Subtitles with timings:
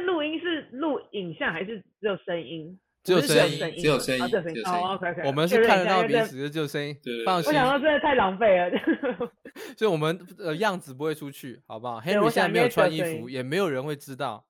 [0.00, 2.78] 在录音是录影像还是只有声音？
[3.04, 4.62] 只有声音，只有声音，只有声音。
[4.66, 5.22] 哦，OK OK。
[5.24, 6.96] 我们是看得到彼此，只有声音。
[7.24, 7.50] 放心。
[7.50, 8.70] 我想到真的太浪费了，
[9.78, 14.44] 所以我们呃样子不会出去，好不好？Henry 现在没有穿衣服，也没有人会知道。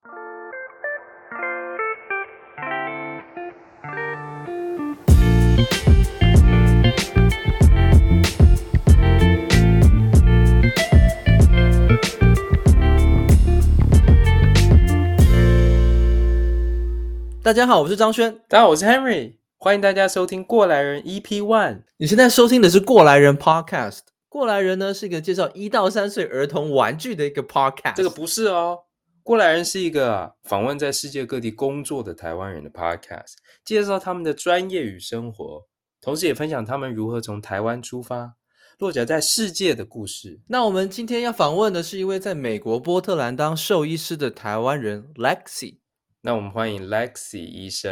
[17.46, 18.40] 大家好，我是张轩。
[18.48, 19.36] 大家好，我是 Henry。
[19.56, 21.84] 欢迎大家收听《过来人》EP One。
[21.98, 24.00] 你现在收听的是《过来人》Podcast。
[24.28, 27.94] 过来人呢是一个介绍一到三岁儿童玩具的一个 Podcast。
[27.94, 28.80] 这个不是哦，
[29.22, 35.62] 《过来人》是一个访问在世界各地工作的台湾人的 Podcast，介绍他们的专业与生活，
[36.00, 38.32] 同时也分享他们如何从台湾出发，
[38.80, 40.40] 落脚在世界的故事。
[40.48, 45.76] 那我们今天要访问的是一位在美国波特兰当兽医师的台湾人 Lexi。
[46.22, 47.90] 那我们欢迎 Lexi 医生。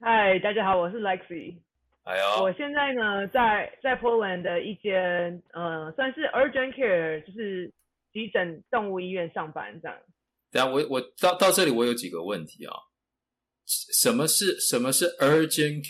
[0.00, 1.56] 嗨，大家好，我是 Lexi。
[2.04, 7.70] 哎呦，我现在呢在在 Portland 的一间呃算是 Urgent Care，就是
[8.12, 9.98] 急诊动物医院上班这样。
[10.50, 12.74] 等下我我到到这里我有几个问题啊。
[13.66, 15.84] 什么是什么是 Urgent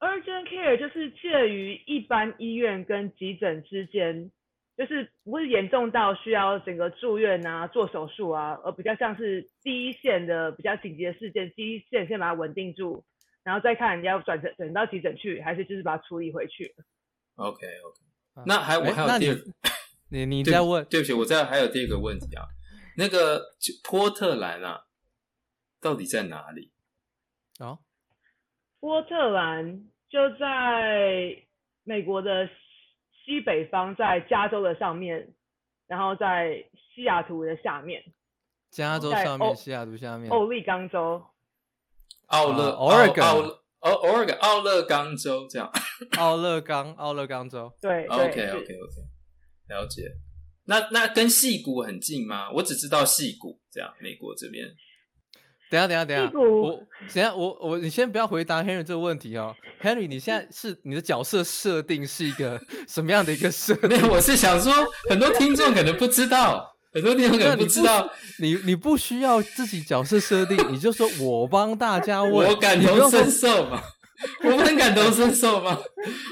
[0.00, 4.32] Care？Urgent Care 就是介于一般医院跟急诊之间。
[4.76, 13.02] 就是不是严重到需要整个住院啊、做手术啊，而比较像是第一线的比较紧急的事件，第一线先把它稳定住，
[13.42, 16.74] 然后再看你要转诊转到急诊去，还是就是把它处理回去。
[17.36, 19.36] OK OK，那还我还有第二，
[20.10, 22.44] 你你再问，对不起，我再还有第二个问题啊，
[22.98, 23.42] 那个
[23.82, 24.82] 波特兰啊，
[25.80, 26.70] 到底在哪里？
[27.60, 27.78] 哦，
[28.78, 31.34] 波特兰就在
[31.82, 32.46] 美国的。
[33.26, 35.34] 西北方在加州的上面，
[35.88, 38.00] 然后在西雅图的下面。
[38.70, 40.30] 加州上面，西雅图下面。
[40.30, 41.20] 奥利冈州。
[42.26, 43.10] 奥勒奥奥
[43.80, 45.68] 奥勒奥勒冈州这样。
[46.18, 47.72] 奥勒冈奥勒冈州。
[47.80, 48.06] 对。
[48.06, 48.72] OK OK OK，
[49.68, 50.02] 了解。
[50.64, 52.50] 那那跟戏谷很近吗？
[52.52, 54.68] 我只知道戏谷这样，美国这边。
[55.70, 56.80] 等下等下等下，我
[57.12, 63.88] 等下我我你先不要回答 Henry 这个问题哦，Henry 你现在是你的角色设定是一个什么样的一个设定？
[63.88, 64.72] 没有，我是想说
[65.08, 73.82] 很多听众可能不知道，很多听众可能不知道，你你，你不需要自己角色设定，你就说我帮大家问，我感同身受嘛，
[74.44, 75.76] 我们很感同身受吗？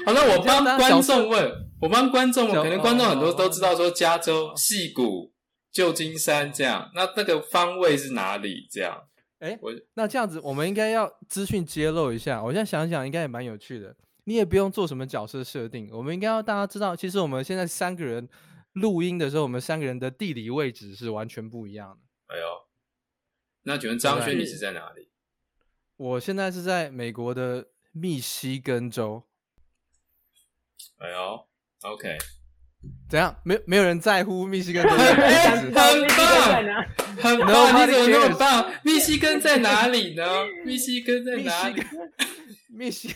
[0.05, 5.33] 好，那我帮观众问，我帮观众问，可能观众很多都知道说加州、戏谷、
[5.73, 8.97] 旧金山这样，那那个方位是哪里这样？
[9.45, 12.41] 哎，我那这样子，我们应该要资讯揭露一下。
[12.41, 13.95] 我现在想想，应该也蛮有趣的。
[14.23, 18.27] 你也不用做什么角色设定，我们应该要大家知道，其实我们现在三个人
[18.73, 22.33] 录音的时候，我们三个人的地理位置是完全不一样的。
[22.33, 22.65] 哎呦，
[23.61, 25.09] 那请问张轩，你是在哪里？
[25.95, 29.21] 我现在是在美国的密西根州。
[30.97, 31.47] 哎呦
[31.83, 32.17] ，OK。
[33.07, 33.35] 怎样？
[33.43, 35.07] 没没有人在乎密西根很棒，
[35.51, 35.97] 很棒！
[37.15, 38.71] 你怎么那么棒？
[38.83, 40.23] 密西根在哪里呢？
[40.65, 41.81] 密西根在哪里？
[42.69, 43.09] 密西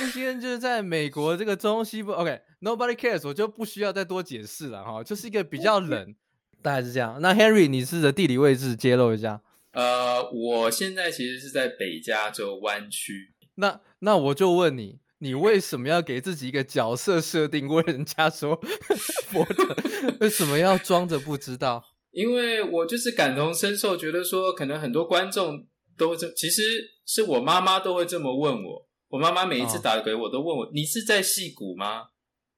[0.00, 2.12] 密西根就是在美国这个中西部。
[2.12, 6.14] OK，Nobody、okay, cares，我就不需要再多解释了哈，就是一个比较冷，
[6.62, 7.18] 大概是这样。
[7.20, 9.40] 那 Henry，你是的地理位置揭露一下。
[9.72, 13.32] 呃，我现在其实是在北加州湾区。
[13.56, 14.98] 那那我就问你。
[15.24, 17.66] 你为什么要给自己一个角色设定？
[17.66, 18.54] 问人家说，
[19.32, 19.74] 波特
[20.20, 21.82] 为什么要装着不知道？
[22.10, 26.62] 因为我就是感同身受，觉得说可能很多观众都会这，其实
[27.06, 28.86] 是我妈妈都会这么问我。
[29.08, 32.08] 我妈妈每一次打给我都问我：“哦、你是在戏谷吗？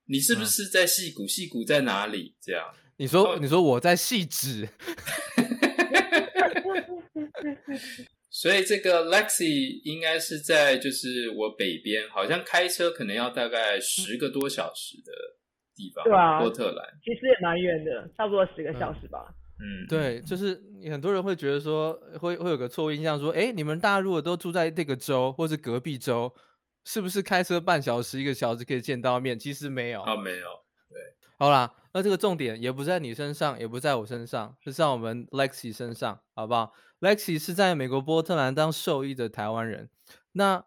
[0.09, 1.25] 你是不是在戏谷？
[1.25, 2.65] 矽谷在哪里？”这样
[2.97, 4.69] 你说，哦、你说我在汐止。
[8.39, 15.11] 所以这个 Lexi 应该是在就是我北边，好像开车可能要大概十个多小时的
[15.75, 16.05] 地方。
[16.05, 19.35] 对啊，波特兰其实也蛮远的，差不多十个小时吧。
[19.59, 20.61] 嗯，对，就是
[20.91, 26.31] 很多人会觉得说，会会有个错误印象说，哎，你们大家如果都住在这个州或是隔壁州，
[26.84, 29.39] 是不是开车半小时一个小时可以见到面？
[29.39, 30.47] 其实没有啊，没有。
[30.91, 31.01] 对，
[31.39, 39.89] 好啦，那这个重点也不在你身上，也不在我身上，是在我们 Lexi 身上，好不好？Lexi 是在美国波特兰当兽医的台湾人。
[40.33, 40.63] 那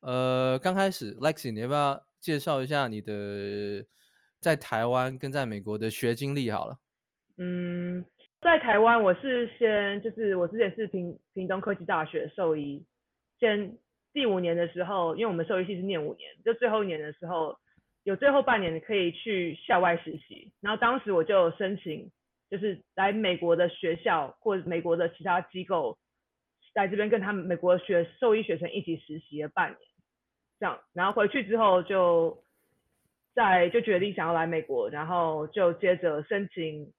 [0.00, 3.86] 呃，刚开始，Lexi，你要不要介绍一下你的
[4.40, 6.50] 在台湾跟在美国的学经历？
[6.50, 6.80] 好了。
[7.36, 8.04] 嗯，
[8.40, 12.84] 在台湾我是先就是我之前是屏屏东科技大学兽医，
[13.38, 13.78] 先
[14.12, 17.56] 第五年的时候，因为我们兽医系是念五年，就最后一年的时候
[18.08, 22.10] 有最后半年可以去校外实习，然后当时我就申请
[22.48, 25.98] 就是来美国的学校或美国的其他机构，
[26.72, 29.78] 在这边跟他们美国学兽医学生一起实习了半年，
[30.58, 32.42] 这样，然后回去之后就
[33.34, 36.90] 在就决定想要来美国，然后就接着申请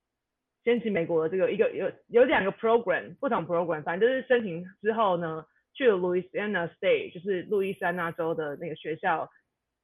[0.63, 9.27] 申请美国的这个一个有有两个 program 不同 program，反正就是申请之后呢，去了 Louisiana State，就是路易斯安那州的那个学校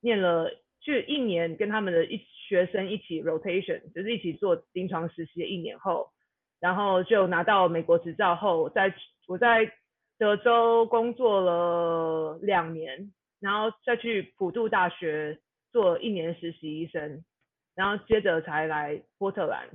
[0.02, 0.52] 念了。
[0.86, 6.12] 去一年跟他们的一学生一起 rotation，就是一起做临床实习一年后，
[6.60, 8.94] 然后就拿到美国执照后，在
[9.28, 9.74] 我在
[10.20, 15.40] 德州工作了两年，然后再去普渡大学
[15.72, 17.26] 做一年实习医生，
[17.74, 19.68] 然后接着才来波特兰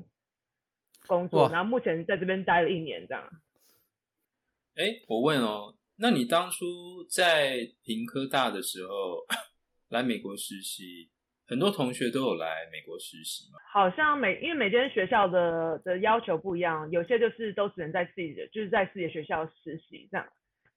[1.09, 3.25] 工作，然后目前在这边待了一年这样。
[4.77, 9.27] 哎，我问哦，那你当初在屏科大的时候？
[9.90, 11.10] 来美国实习，
[11.48, 13.58] 很多同学都有来美国实习嘛。
[13.72, 20.25] 好像每因为每间学校的的要求不一样，有些就是都只能在自己的就是在自己的学校实习这样，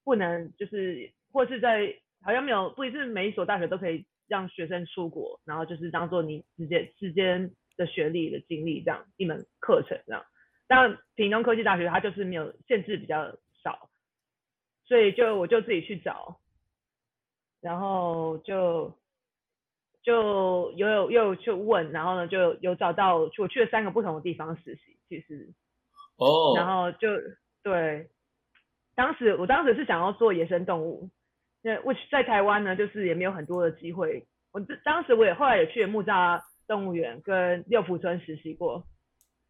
[0.04, 10.25] 不能就是或是在好像没有，不一定是每一所大学都可以让学生出国，然后就是当做你直接之间的学历的经历这样一门课程这样。
[10.65, 13.92] 但屏东科技大学它就是没有限制比较少，
[14.86, 16.39] 所以就我就自己去找，
[17.62, 18.98] 然后就。
[20.04, 25.50] 就有有又去问，然后呢就有找到，我去了三个不同的地方实习，其实，
[26.18, 26.58] 哦，oh.
[26.58, 27.08] 然后就
[27.64, 28.10] 对，
[28.96, 31.10] 当时我当时是想要做野生动物，
[31.62, 34.28] 那我在台湾呢，就是也没有很多的机会。
[34.52, 38.84] 我当时我也后来也去了木栅动物园跟六福村实习过，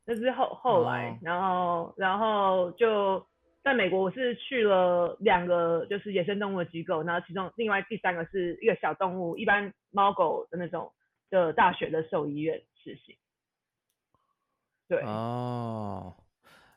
[0.05, 1.17] 那是后后来，oh.
[1.23, 3.25] 然后然后就。
[3.63, 10.91] 在美国，我是去了两个就是野生动物的机构，然后其中另外第三个是一个小动物，一般猫狗的那种
[11.29, 13.17] 的大学的兽医院实习。
[14.89, 16.13] 对哦，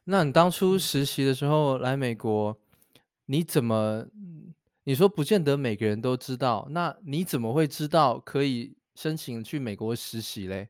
[0.04, 2.56] 那你当初实习的时候来美国，
[3.26, 4.06] 你怎么
[4.84, 10.68] 你说不见得每个人都知道，那你怎么会知道可以申请去美国实习嘞？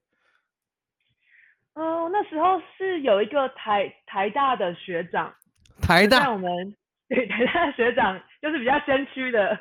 [1.75, 5.35] 哦，那时候是有一个台台大的学长。
[5.87, 6.75] 台大，我们
[7.09, 9.57] 对台大学长就是比较先驱的，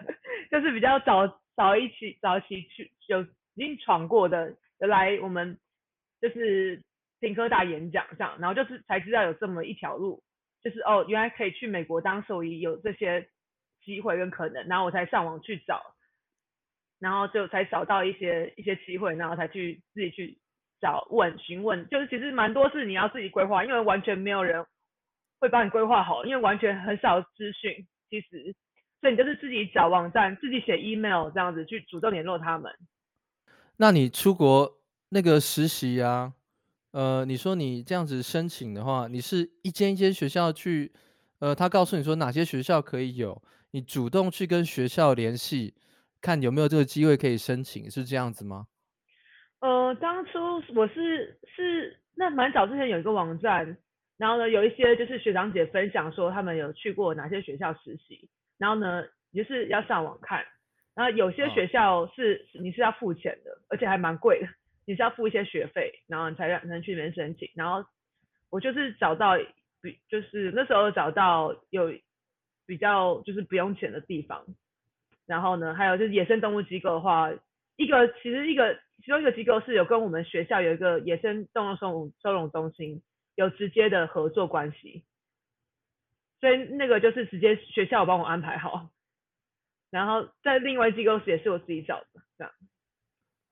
[0.50, 3.28] 就是比较早早一起早期去有已
[3.58, 5.56] 经闯过的，来我们
[6.20, 6.82] 就是
[7.20, 10.24] 听科大演讲这样，然后就是才知道有这么一条路，
[10.64, 13.28] 就是哦原来可以去美国当兽医，有这些
[13.84, 15.84] 机会跟可能，然后我才上网去找，
[17.00, 20.40] 然后就才找到一些一些机会，然后才去自己去
[20.82, 24.66] 找问询问，就是其实蛮多事你要自己规划，因为完全没有人。
[25.40, 28.56] 会帮你规划好，因为完全很少资讯，其实，
[29.02, 32.72] 所以你就是自己找网站，自己写 email 这样子去主动联络他们。
[33.78, 34.80] 那你出国
[35.10, 36.34] 那个实习啊，
[36.92, 40.94] 呃，你说你这样子申请的话，你是一间一间学校去，
[41.40, 43.42] 呃，他告诉你说哪些学校可以有，
[43.72, 45.74] 你主动去跟学校联系，
[46.22, 48.68] 看有没有这个机会可以申请，是这样子吗？
[49.60, 50.40] 呃，当初
[50.74, 53.78] 我是是那蛮早之前有一个网站。
[54.18, 59.04] 然后呢，有一些就是学长姐分享说他们有去过哪些学校实习，然后呢，
[59.34, 60.46] 就是要上网看。
[60.94, 64.48] 然后有些学校是你是要付钱的，而且还蛮贵的，
[64.86, 67.50] 你是要付一些学费，然后你才让能去里面申请。
[67.56, 67.86] 然后
[68.50, 69.34] 我就是找到
[69.82, 71.94] 比就是那时候找到有
[72.66, 74.46] 比较就是不用钱的地方。
[75.26, 77.30] 然后呢，还有就是野生动物机构的话，
[77.76, 83.02] 一个其实一个其中一个机构是有跟我们学校有一个野生动物收收容中心。
[83.36, 85.04] 有直接的合作关系，
[86.40, 88.90] 所以那个就是直接学校帮我安排好，
[89.90, 92.54] 然后在另外机构也是我自己找的，这样。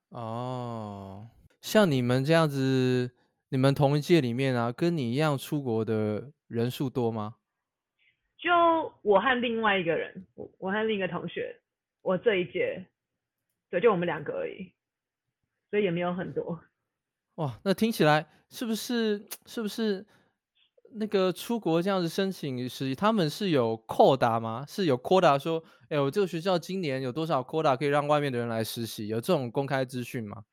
[0.08, 3.14] 哦，像你们这样子，
[3.50, 7.36] 你们同一届里面啊，跟你一样出国的人数多吗？
[8.38, 8.50] 就
[9.02, 11.60] 我和另外一个人，我我和另一个同学，
[12.02, 12.86] 我这一届，
[13.70, 14.72] 对，就我们两个而已，
[15.70, 16.62] 所以也没有很多。
[17.36, 20.06] 哇，那听起来是不是是不是
[20.94, 24.64] 那个出国这样子申请实习，他们是有扩大吗？
[24.68, 29.08] 是有扩大说，哎，我这个学校今年有多少扩大可以让外面的人来实习？
[29.08, 30.44] 有这种公开资讯吗？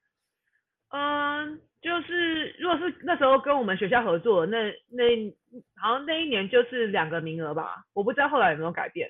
[0.90, 4.58] 嗯，就是如果是那时候跟我们学校合作，那
[4.90, 5.32] 那
[5.76, 9.08] 好像那一年就是两个名额吧，我不知道后来有没有改变，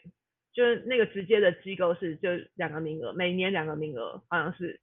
[0.53, 4.81] 就是那个直接的机构是就两个名额，每年两个名额，好像是。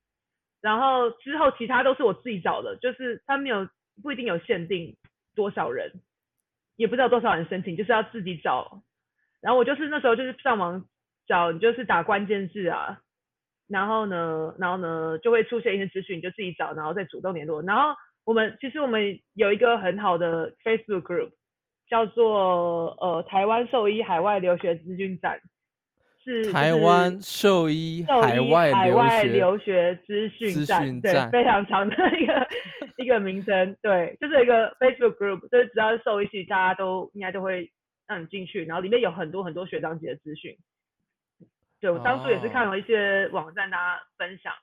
[0.60, 3.68] 然后之后其他都是我自己找的，就是他没有
[4.02, 4.96] 不一定有限定
[5.34, 5.92] 多少人，
[6.76, 8.82] 也不知道多少人申请，就是要自己找。
[9.40, 10.84] 然后我就是那时候就是上网
[11.26, 13.00] 找，就是打关键字啊，
[13.68, 17.62] 然后呢，然后呢就会出现一些资讯，你就自己找，然后再主动联络。
[17.62, 21.30] 然后我们其实我们有一个很好的 Facebook group，
[21.88, 25.40] 叫做呃台湾兽医海外留学资讯站。
[26.28, 32.48] 是台湾兽医海外海外留学资讯站，对，非常长的一个
[33.02, 37.72] 一个名称，对，就是一个 Facebook group，就是只要是兽医系，大家都应该都会
[38.06, 40.54] 让你进去，然后里面有很多很多学长姐的资讯。
[41.80, 44.56] 对，我当初也是看了一些网站，大家分享，哦、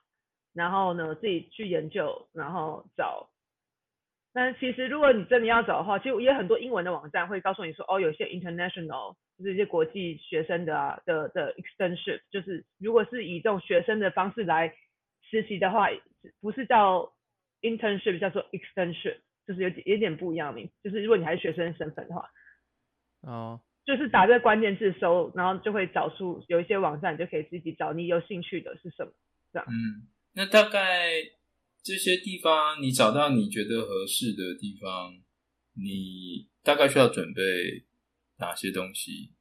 [0.54, 3.28] 然后呢自己去研究，然后找。
[4.36, 9.16] 但其实如果你真的要找的话，其实也有很多英文的网站会告诉你说，哦，有些 international。
[9.38, 14.74] 就是一些国际学生的啊的的 extension，就是如果是以这种学生的方式来
[15.28, 15.88] 实习的话，
[16.40, 17.12] 不是叫
[17.60, 20.70] internship，叫做 extension，就是有点有点不一样的名。
[20.82, 22.30] 就是如果你还是学生身份的话，
[23.20, 29.12] 哦，就是打这个关键字搜，然后就会找出有一些网站，你就可以自己找你有兴趣的是什么，
[29.52, 29.68] 这样。
[29.68, 31.10] 嗯，那大概
[31.86, 35.14] 这些地方你找到你觉得合适的地方，
[35.74, 37.40] 你大概需要准备。
[38.38, 39.32] 哪些东西？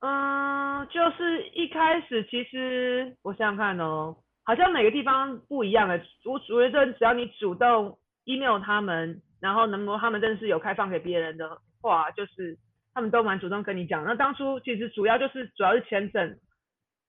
[0.00, 6.02] 嗯，就是一开始其实我想想看哦，好像每个地方不一样的。
[6.24, 12.56] 我觉得只要你主动 email 他们，然后能够他们真的是有开放给别人的话，就是
[12.94, 14.02] 他们都蛮主动跟你讲。
[14.06, 16.40] 那当初其实主要就是主要是签证，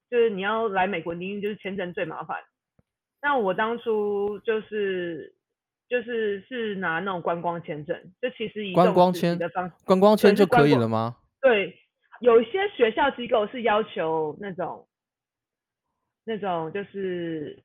[0.09, 2.37] 就是你要来美国，一定就是签证最麻烦。
[3.21, 5.35] 那我当初就是。
[5.91, 11.17] 就是是拿那种观光签证，就其实以观光签的方式，观光签就可以了吗？
[11.41, 11.77] 对，
[12.21, 14.87] 有一些学校机构是要求那种
[16.23, 17.61] 那种就是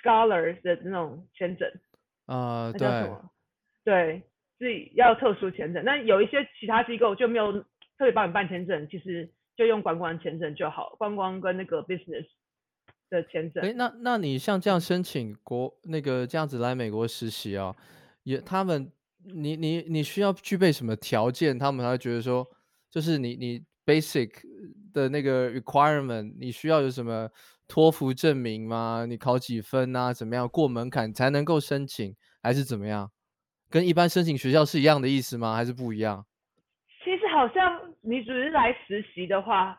[0.00, 1.70] scholars 的那种签证
[2.24, 2.88] 啊，对，
[3.84, 4.22] 对，
[4.58, 5.84] 是要特殊签证。
[5.84, 12.26] 那有一些其他机构就没有特别帮你办签证，其实就用观光签证就好，观光跟那个 business。
[13.10, 17.74] 的签证，哎，那那你像这样申请国那个这样子来美国实习啊，
[18.22, 18.90] 也他们
[19.24, 21.58] 你你你需要具备什么条件？
[21.58, 22.46] 他们才会觉得说，
[22.90, 24.30] 就是你你 basic
[24.92, 27.28] 的那个 requirement，你需要有什么
[27.66, 29.06] 托福证明吗？
[29.08, 30.12] 你考几分啊？
[30.12, 32.14] 怎么样过门槛才能够申请？
[32.42, 33.10] 还是怎么样？
[33.70, 35.54] 跟一般申请学校是一样的意思吗？
[35.54, 36.24] 还是不一样？
[37.04, 39.78] 其实好像你只是来实习的话。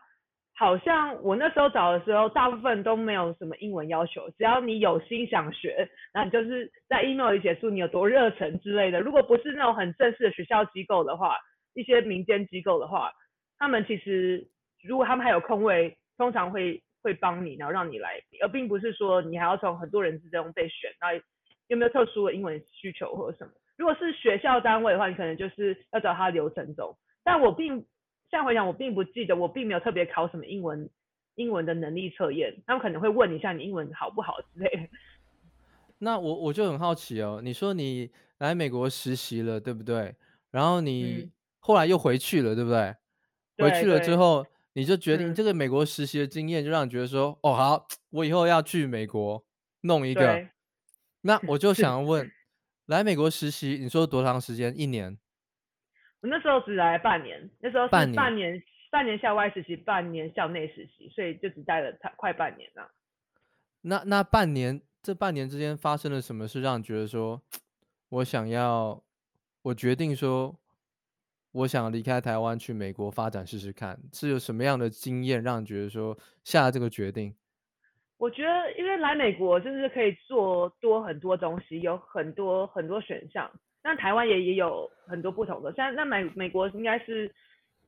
[0.60, 9.00] 好像我那时候找的时候，大部分都没有什么英文要求，只要你有心想学，那你就是在 email 里写出你有多热忱之类的。
[9.00, 11.38] 如果不是那种很正式的学校机构的话，
[11.72, 13.10] 一些民间机构的话，
[13.58, 14.48] 他们其实
[14.82, 20.90] 如果他们还有空位，通常会会帮你，然后让你来，而并不是说你还要从很多人之中被选。
[21.00, 21.14] 那
[21.68, 23.52] 有没有特殊的英文需求或者什么？
[23.78, 26.98] 如果是学校单位的话，你可能就是要找他流程走。
[27.24, 27.86] 但我并。
[28.30, 30.88] 现在回想，我并不记得，我并没有特别考什么英文，
[31.34, 32.62] 英文的能力测验。
[32.66, 34.88] 他们可能会问一下，你英文好不好之类的。
[35.98, 40.14] 那我我就很好奇哦，你说你来美国实习了，对不对？
[40.50, 42.78] 然后你后来又回去了，对不对？
[42.78, 42.96] 嗯、
[43.58, 49.44] 回去了之后，你就决定这个美国实习的经验，就让你觉得说，哦，好，我以后要去美国
[49.82, 50.46] 弄一个。
[51.22, 52.30] 那我就想问，
[52.86, 54.72] 来美国实习，你说多长时间？
[54.74, 55.18] 一年？
[56.22, 62.90] 我那时候只来半年，那时候是半年半年，半年校外实习，半年校内实习，所以就只待了快快半年了。
[63.82, 67.40] 那那半年，这半年之间发生了什么事，让你觉得说，
[68.10, 69.02] 我想要，
[69.62, 70.54] 我决定说，
[71.52, 77.34] 我想离开台湾去美国发展试试看，是有什么样的经验让你觉得说下了这个决定？
[78.18, 83.50] 我觉得，因为来美国就是可以做多很多东西，有很多很多选项。
[83.82, 87.28] 那台湾也也有很多不同的，像那美美国应该是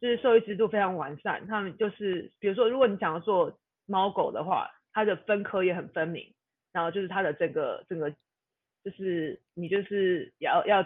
[0.00, 6.34] 就是兽医制度非常完善，他们就是比如说如果你想要做猫狗的话，它的分科也很分明，
[6.72, 8.10] 然后就是它的这个整个
[8.82, 10.82] 就是你就是要要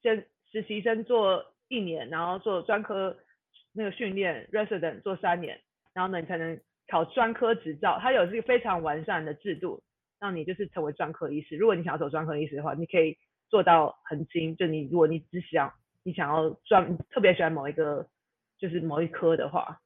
[0.00, 3.16] 先实习生做一年，然后做专科
[3.72, 5.60] 那个训练 resident 做三年，
[5.92, 6.56] 然后呢你才能
[6.86, 9.82] 考专科执照，它有这个非常完善的制度，
[10.20, 11.56] 让你就是成为专科医师。
[11.56, 13.18] 如果你想要走专科医师的话，你可以。
[13.50, 18.08] 做到很精，就你如果你只想你想要专特别喜欢某一个
[18.58, 19.80] 就是某一科的话，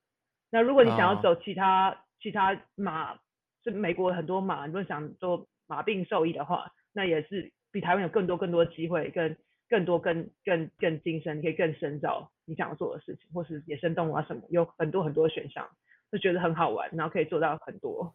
[0.50, 1.98] 那如果你想要走其他、oh.
[2.20, 3.18] 其他马，
[3.62, 9.36] 就美国很多马，如果想做马病兽医的话，那也是比台湾有更多更多机会，更
[9.68, 15.68] 更多更更更精深，你可以更深造你想要做的事情，或是野生动物啊什么，有很多很多选项，
[16.12, 18.14] 就觉得很好玩，然后可以做到很多。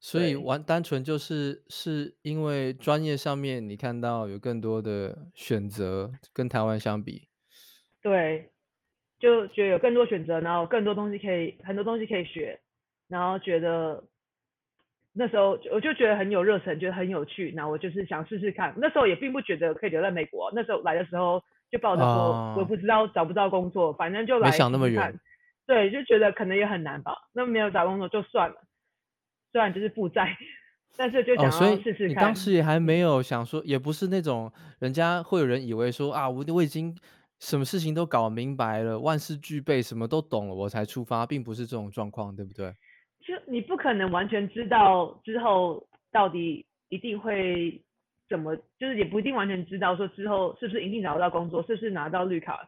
[0.00, 7.28] 所以完单纯就是是因为专业上面你看到有更多的选择，跟台湾相比，
[8.00, 8.50] 对，
[9.18, 12.60] 就觉得有更多选择，然后更多东西可以，很多东西可以学，
[13.08, 14.04] 然后觉得
[15.12, 18.72] 那时候我就觉得很有热忱，觉得很有趣，然后我就是想试试看。
[18.76, 24.70] 那时候也并不觉得可以留在美国，那时候来的时候就抱着说，啊、我不知道找不到工作，反正就来试试看。
[24.70, 25.20] 没想那么远。
[25.66, 27.14] 对，就觉得可能也很难吧。
[27.34, 28.56] 那没有找工作就算了，
[29.52, 30.36] 虽然就是负债，
[30.96, 32.06] 但是就想要试试看。
[32.06, 36.94] 哦、你当时也还没有想说，也不是那种人家会有人以为说啊，我我已经
[37.38, 42.72] 什么事情都搞明白了，万事俱备，什么都懂了，我才出发，并不是这种状况，对不对？
[43.20, 47.82] 就你不可能完全知道之后到底一定会
[48.28, 52.66] 怎么，就是也不一定完全知道说之后是不是一定找得到工作，是不是拿到绿卡，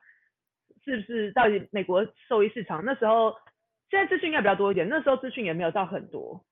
[0.85, 3.35] 是不是到底美国兽医市场那时候，
[3.91, 6.45] 现在资讯应该比较多一点，那时候资讯也没有到很多，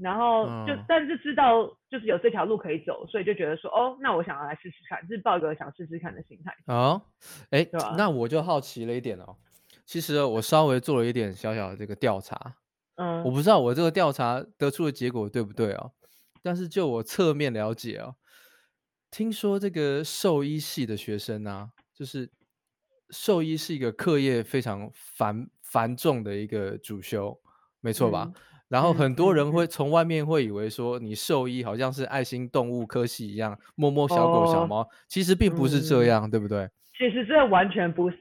[0.00, 6.54] 然后就、嗯、但是知道就是有这条路可以走，所以就觉得说哦，那我想要来试试看，就是抱一个想试试看的心态。
[6.66, 7.00] 哦，
[7.50, 9.36] 哎，那我就好奇了一点哦，
[9.84, 12.56] 其实我稍微做了一点小小的这个调查。
[12.96, 15.92] 嗯，我不知道我这个调查得出的结果对不对哦，
[16.42, 18.16] 但是就我侧面了解哦，
[19.10, 22.30] 听说这个兽医系的学生啊，就是
[23.10, 27.38] 兽医是一个课业非常繁繁重的一个主修，
[27.80, 28.30] 没错吧？
[28.34, 28.34] 嗯、
[28.68, 36.68] 然后很多人会从外面会以为说，你兽医好像是爱心动物科系一样，摸摸小狗小猫，哦、其实并不是这样，嗯、对不对？
[36.98, 38.16] 其实这完全不是。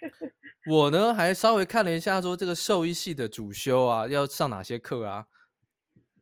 [0.66, 5.26] 我呢，还稍微看了一下，说这个兽医系的主修啊，要上哪些课啊？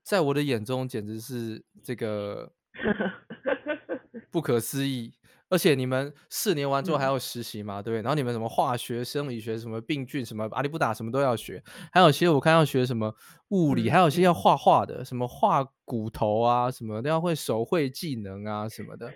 [0.02, 2.52] 在我的眼中，简直是这个
[4.30, 5.12] 不可思议。
[5.50, 8.02] 而且你们四年完之后还要实习嘛，嗯、对不对？
[8.02, 11.62] 然后你们什么化学、生理学、什么病菌、什么阿里不达，什么都要学。
[11.92, 13.14] 还有些我看要学什么
[13.48, 19.12] 物理，嗯、还有些要画画的，什么画骨头啊，什么都要会手绘技能啊，什么的，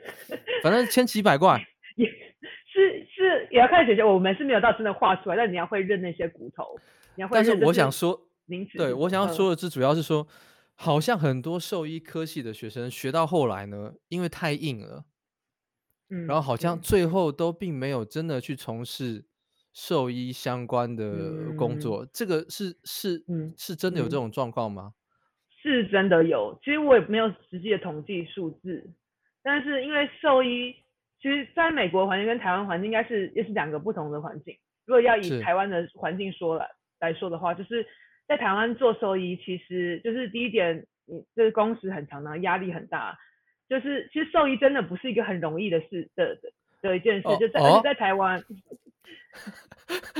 [0.62, 1.60] 反正千奇百怪。
[2.74, 4.06] 是是，也要看学校。
[4.06, 6.64] 我们是没有到真的画出来，但你要会认那些骨头，
[7.14, 7.46] 你要会认。
[7.46, 8.18] 但是我想说，
[8.78, 10.26] 对，我想要说的是，主要是说，
[10.74, 15.04] 好像很多兽医科系的学生学到后来呢，因为太硬了，嗯，
[16.26, 19.24] 然后好像最后都并没有真的去从事
[19.72, 22.04] 兽医相关的工作。
[22.04, 24.92] 嗯、这个是是嗯，是真的有这种状况吗？
[25.62, 28.90] 是真的有，其实我也没有实际的统计数字，
[29.42, 30.74] 但是因为兽医。
[31.22, 34.58] 其实，在美国环境跟台湾环境应该是也是两个不同的环境。
[34.86, 37.86] 如果要以台湾的环境说来来说的话，就是
[38.26, 43.16] 在台湾做兽医，其实就是第一点，你这个工时很长，然后压力很大。
[43.72, 47.48] 就是其实兽医真的不是一个很容易的事的的的一件事，就
[47.82, 48.38] 在台湾。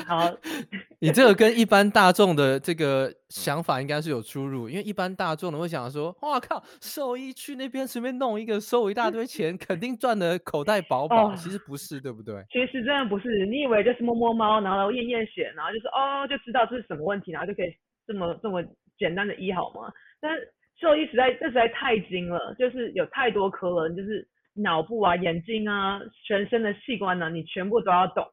[0.07, 0.31] 好，
[1.01, 11.29] 你这个跟一般大众的这个想法应该是有出入，因为一般大众的会想说，哇靠，兽医去那边随便弄一个，收一大堆钱，肯定赚的口袋饱饱。
[11.29, 12.43] 哦、其实不是，对不对？
[12.51, 18.65] 其实真的不是，你以为就是摸摸猫，然后验验血，然后就是哦，就知道这是什么问题，然后就可以这么这么
[18.99, 19.93] 简单的医好吗？
[20.21, 20.51] 但是
[20.83, 28.29] 兽医实在这实在太精了，就是有太多科了，就是脑部啊、眼睛啊、全身的器官呢、啊，你全部都要懂。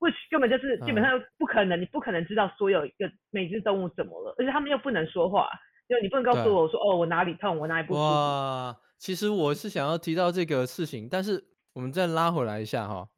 [0.00, 5.48] 不，根本就是基本上不可能，嗯、你不可能知道所有一个每只动物怎么了，而且他们又不能说话，
[5.88, 8.04] 就你不能告诉我说对哦，我哪里痛，我哪里不舒服。
[8.06, 13.08] 哇，其实我是想要提到这个事情，但是我们再拉回来一下哈，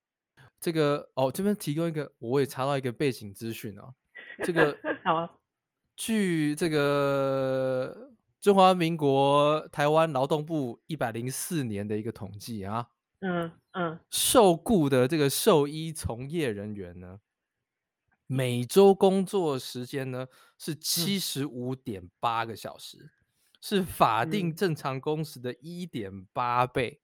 [0.59, 3.95] 这个哦，这边提供一个，我也查到一个背景资讯哦，
[4.43, 5.31] 这个 好啊，
[5.97, 8.10] 据这个
[8.41, 12.89] 中华民国台湾劳动部一百零四年的一个统计啊。
[13.21, 17.21] 嗯嗯，受雇的这个兽医从业人员呢，
[18.27, 20.27] 每周工作时间呢
[20.57, 23.11] 是七十五点八个小时，嗯、
[23.61, 27.03] 是法定正常工时的一点八倍。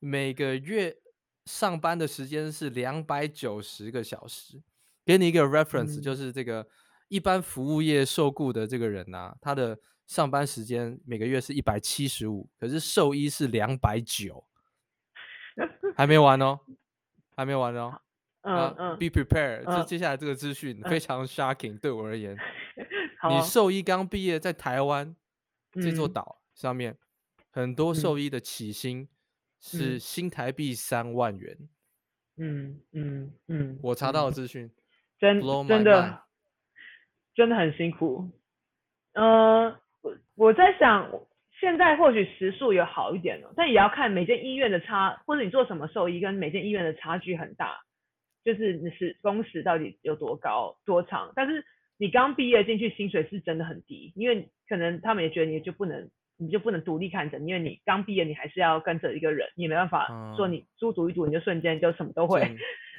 [0.00, 0.96] 嗯、每个月
[1.44, 4.62] 上班的时间是两百九十个小时。
[5.04, 6.66] 给你一个 reference，、嗯、就是这个
[7.08, 9.78] 一般服务业受雇的这个人啊，他的
[10.10, 14.44] 上班时间每个月是一百七十五，可是兽医是两百九。
[15.94, 16.58] 还没完哦，
[17.36, 18.02] 还没完哦。
[18.40, 22.36] 嗯嗯，Be prepared，这接下来这个资讯非常 shocking，对我而言。
[23.30, 25.14] 你兽医刚毕业，在台湾
[25.74, 26.98] 这座岛上面，
[27.52, 29.08] 很多兽医的起薪
[29.60, 31.56] 是新台币三万元。
[32.36, 34.68] 嗯嗯嗯，我查到的资讯，
[35.20, 36.24] 真真的
[37.32, 38.28] 真的很辛苦。
[39.12, 39.78] 呃，
[40.40, 41.08] 我我在想。
[41.60, 47.78] 现在或许时速有好一点了，但也要看每间医院的差，或者你做什么兽医跟每间医院的差距很大，
[48.42, 51.30] 就是你是工时到底有多高多长。
[51.36, 51.62] 但是
[51.98, 62.40] 你刚毕业进去，薪水是真的很低，因为可能他们也觉得你就不能，你就不能独立看诊，因为你刚毕业你还是要跟着一个人，你也没办法说你书读一读你就瞬间就什么都会，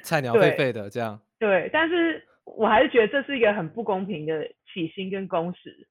[0.04, 1.20] 菜鸟废废的这样。
[1.40, 5.88] 对，但是我还是觉得这是一个很不公平的起薪跟工时。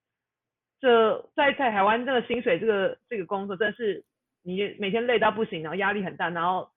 [0.82, 4.04] 这在在台湾这个薪水这个这个工作真的是
[4.42, 6.68] 你每天累到不行，然后压力很大，然后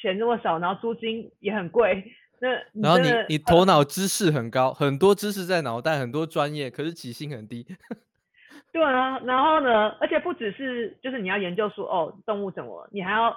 [0.00, 2.12] 钱这么少，然后租金也很贵。
[2.38, 2.50] 那
[2.82, 7.66] 然后你你头脑知识很高，呃、很多知识在脑袋，很多专业，可是起薪很低。
[8.72, 13.34] 对啊，然后呢，而且不只是就是你要研究说哦动物怎么，你还要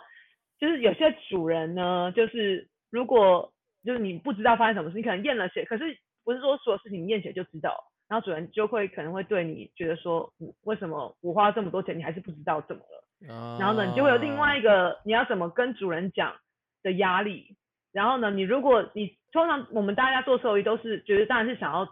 [0.60, 3.54] 就是有些主人呢，就是如果
[3.86, 7.74] 就是你不知道发生什么事，你可能验了血，可是不是说所有事情验血就知道，
[8.10, 13.34] 然后主人就会可能会对你觉得说，为什么我花这么多钱你还是不知道怎么了？
[13.34, 16.36] 啊、然后呢，你就会有另外一个你要怎么跟主人讲
[16.82, 17.56] 的压力。
[17.92, 21.88] 然后呢，你如果你通常我们大家做兽医都是觉得当然是想要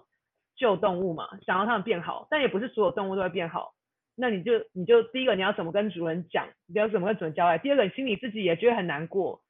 [0.56, 3.73] 救动物嘛，想要它们变好，但也不是所有动物都会变好。
[4.15, 7.60] 那你就你就第一个你要怎么跟主人讲，你要怎么跟主人交代。
[7.60, 9.41] 第二个你心里自己也觉得很难过，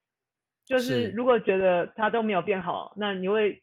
[0.66, 3.62] 就是如果觉得它都没有变好，那你会，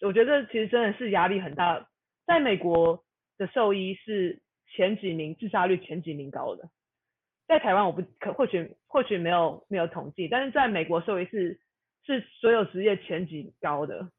[0.00, 1.86] 我觉得其实真的是压力很大。
[2.26, 3.04] 在美国
[3.38, 4.42] 的兽医是
[4.74, 6.68] 前几名，自杀率前几名高的。
[7.46, 11.60] 在台湾我不可或许或许没有没有统计，但是在美国兽医是。
[12.06, 14.10] 是所有职业前几高的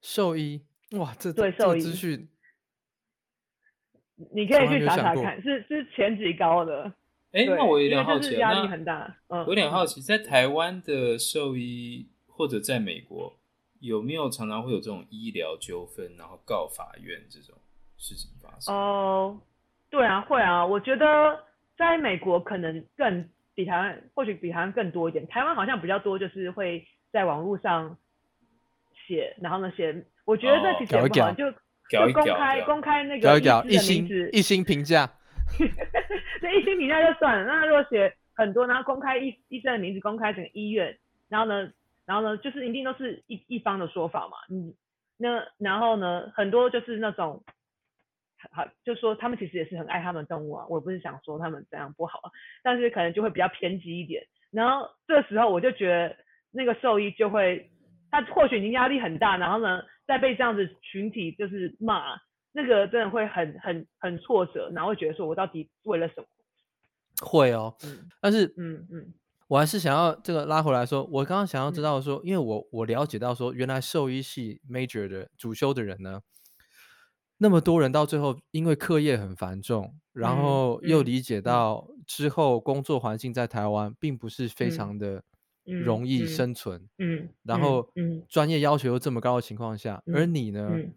[0.00, 0.60] 兽医
[0.98, 2.28] 哇，这对兽医资讯，
[4.34, 6.92] 你可以去查查看，是是前几高的。
[7.30, 9.16] 哎、欸，那我有点好奇，压力很大。
[9.28, 13.38] 嗯，有点好奇，在台湾的兽医或者在美国
[13.82, 17.54] 有没有常常会有这种医疗纠纷，然后告法院这种
[17.98, 18.74] 事情发生？
[18.74, 19.38] 哦，
[19.90, 20.64] 对啊，会啊。
[20.64, 21.44] 我觉得
[21.76, 25.26] 在美国可能更比台湾，或许比台湾更多一点。
[25.26, 26.86] 台湾好像比较多，就是会。
[27.12, 27.94] 在网络上
[29.06, 31.44] 写，然后呢写，我觉得这其实也不好，就
[31.90, 35.12] 就公开公开那个医师的名字，一星评价，
[36.40, 37.44] 这一心评价就算了。
[37.44, 41.70] 那如果写很多，然后公开医医生的名字，公开整个医院，然后呢，
[42.06, 44.36] 然后呢，就是一定都是一一方的说法嘛。
[44.50, 44.74] 嗯，
[45.16, 47.44] 那然后呢，很多就是那种，
[48.50, 50.66] 好，就说他们其实也是很爱他们动物啊。
[50.68, 52.30] 我不是想说他们这样不好，啊
[52.62, 54.24] 但是可能就会比较偏激一点。
[54.50, 56.16] 然后这个时候我就觉得。
[56.54, 57.70] 那个兽医就会，
[58.10, 62.20] 他或许已经压力很大，然后呢，再被这样子群体就是骂，
[62.52, 66.26] 那个真的会很很很挫折，然后会觉得说，我到底为了什么？
[67.26, 69.14] 会哦，嗯、但是，嗯嗯，
[69.52, 76.22] 我还是想要这个拉回来说，我刚刚想要知道说，嗯、因为我我了解到说，原来兽医系 major 的主修的人呢，
[77.36, 85.16] 那么多人到最后因为课业很繁重，然后又理解到之后工作环境在台湾并不是非常的、
[85.66, 85.82] 嗯。
[85.82, 90.94] 容易生存，嗯，嗯然后，嗯，专业要求又这么高的情况下，嗯、而你呢，嗯、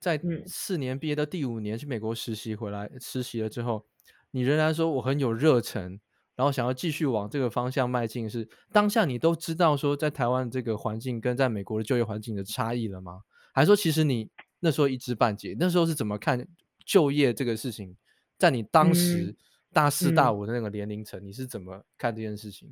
[0.00, 3.84] 在四年毕业的第五年去美国实习回来，实习了之后，
[4.30, 6.00] 你仍然说我很有热忱，
[6.38, 8.30] 然后想要继续往这个方向迈进。
[8.30, 13.22] 是当下你都知道说在台湾这个环境跟在美国的就业环境的差异了吗？
[13.52, 15.56] 还是说其实你那时候一知半解？
[15.58, 16.46] 那时候是怎么看
[16.86, 17.96] 就业这个事情？
[18.38, 19.34] 在你当时
[19.72, 22.68] 大四大五的那个年龄层，嗯、你是怎么看这件事情？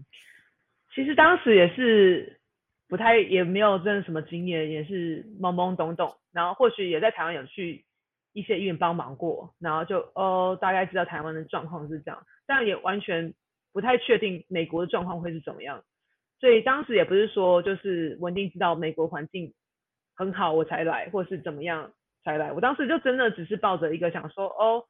[0.95, 2.41] 其实当时也是
[2.89, 6.15] 不太，也没有真的什么经验，也是懵懵懂懂。
[6.31, 7.85] 然后或许也在台湾有去
[8.33, 13.35] 一些医院帮忙过，然后就哦大概知道台湾的状况是这样，但也完全
[13.77, 15.85] 不太确定美国的状况会是怎么样。
[16.41, 19.53] 所以当时也不是说就是稳定知道美国环境
[20.15, 21.93] 很好我才来，或是怎么样
[22.25, 22.53] 才来。
[22.53, 24.87] 我当时就真的只是抱着一个想说哦，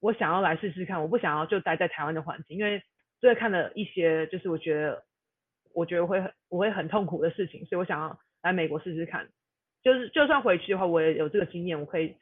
[0.00, 2.82] 我想要来试试看，我不想要就待在台湾的环境，因为。
[3.20, 5.04] 所以看了一些，就是我觉得，
[5.74, 9.28] 我觉得会很，我会很痛苦的事情，所以我想要来美国试试看。
[9.80, 12.16] 就是就算回去的话，我也有这个经验，我可以，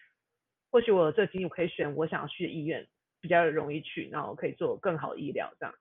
[0.70, 2.86] 或许我有这个经验，我可以选我想要去的医院，
[3.20, 5.74] 比较容易去，然后可以做更好的医疗这样。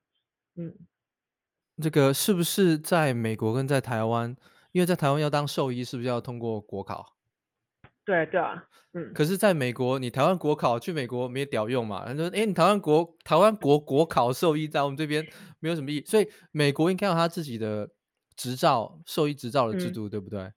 [0.56, 0.73] 嗯，
[1.82, 4.36] 这个是不是在美国跟在台湾？
[4.71, 7.15] 因为在台湾要当兽医，是不是要通过国考？
[8.06, 8.65] 对对啊。
[8.93, 12.04] 嗯，可是，在美国，你台湾国考去美国没屌用嘛？
[12.08, 15.23] 他说，哎，你台湾国台湾国国考兽医在我们这边
[15.60, 17.88] 没有什么意义，所以美国应该有他自己的
[18.36, 20.52] 执照，兽医执照的制度，嗯、对不对？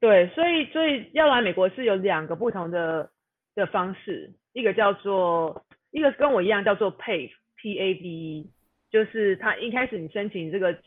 [0.00, 3.10] 对，所以所以要来美国是有两个不同的
[3.54, 5.65] 的方式，一个叫做
[5.98, 8.50] 一个跟我一样叫做 PAVE P A V E，
[8.90, 10.78] 就是他一开始你申请这个。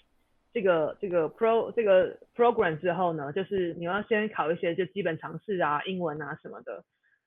[0.51, 6.83] 这个这个 pro 这个 program 之后呢，就是你要先考一些就基本常识啊、英文啊什么的，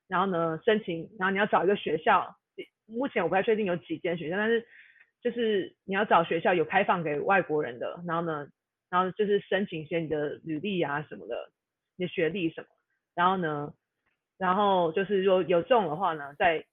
[0.08, 2.34] 然后呢申请，然后你要找一个学校，
[2.84, 4.66] 目前我不太确定有几间学校，但是
[5.22, 8.48] 就是你要找学校有开放给外国人的，然后呢，
[8.90, 11.48] 然后就是申请一些你的履历啊什么的，
[11.96, 12.66] 你的学历什么，
[13.14, 13.72] 然后呢，
[14.36, 16.64] 然后就是说有中的话呢，在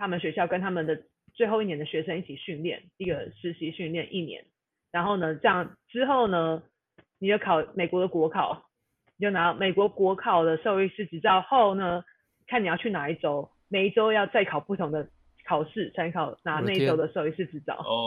[0.00, 1.02] 他们学校跟他们的
[1.34, 4.42] 最后一年的学生一起训练，一个实习训练一年。
[4.90, 6.62] 然后呢，这样之后呢，
[7.18, 8.70] 你就考美国的国考，
[9.18, 12.02] 你就拿美国国考的兽医师执照后呢，
[12.46, 15.06] 看你要去哪一周，每一周要再考不同的
[15.44, 17.74] 考试，才能考拿那一周的兽医师执照。
[17.74, 18.06] 哦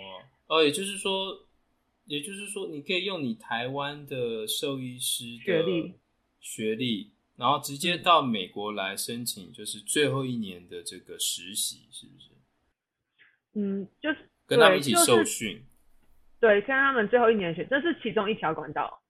[0.48, 1.46] 哦，也就是说，
[2.06, 5.94] 也就是说，你可以用你台湾的兽医师的学历，
[6.40, 12.30] 学历，然后直接到美国来申请，就是最后一年的这个实习，是不是？
[13.54, 15.62] 嗯，就是跟他们一起受训。
[16.40, 19.00] 对，跟他们最后一年学，这是其中一条管道，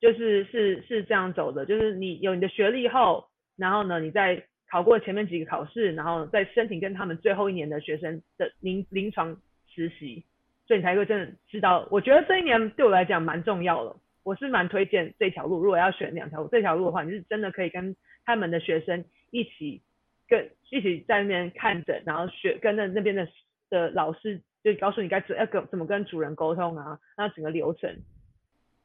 [0.00, 9.34] 就是是是这样走的，就是你有你的学历后，然后呢，你再考过前面几个考试，然后再申请跟他们最后一年的学生的临临床
[9.74, 10.22] 实习，
[10.66, 11.88] 所以你才会真的知道。
[11.90, 15.62] 我觉得这一年对我来讲蛮重要的，我是蛮推荐这条路。
[15.62, 19.82] 如果要选两条路，这条路的话，你是真的可以跟他们的学生一起
[20.28, 23.28] 跟一起在那边看诊，然后学跟那那边的
[23.70, 24.40] 的老师。
[24.64, 27.96] 就告诉你该怎要跟怎么跟主人沟通啊，那整个流程。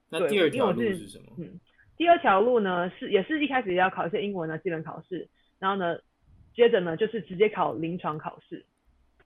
[0.08, 1.26] 那第二条路是什么？
[1.39, 1.60] 嗯，
[1.98, 5.98] 第二条路呢是也是一开始也要考一些英文的基本考试，然后呢，
[6.54, 8.63] 接着呢就是直接考临床考试，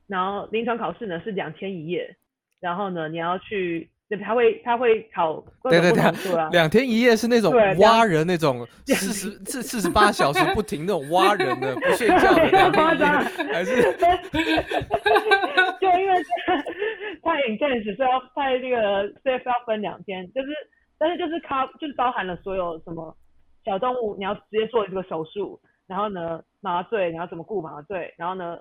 [0.08, 2.16] 然后临床考试呢是两天一夜，
[2.62, 3.90] 然后呢你要去。
[4.10, 13.06] 对，他会他会考，对对对，两天一夜是那种挖人那种四十四四十八小时不停那种挖人的不睡觉的两天一夜，
[13.52, 13.82] 还是？
[15.82, 16.24] 就因为
[17.22, 20.48] 太 intense，所以要在那个所以要分两天，就是
[20.98, 23.14] 但是就是它就是包含了所有什么
[23.66, 28.58] 小动物，你要直接做这个手术，然后呢麻醉，你要怎么顾麻醉，然后呢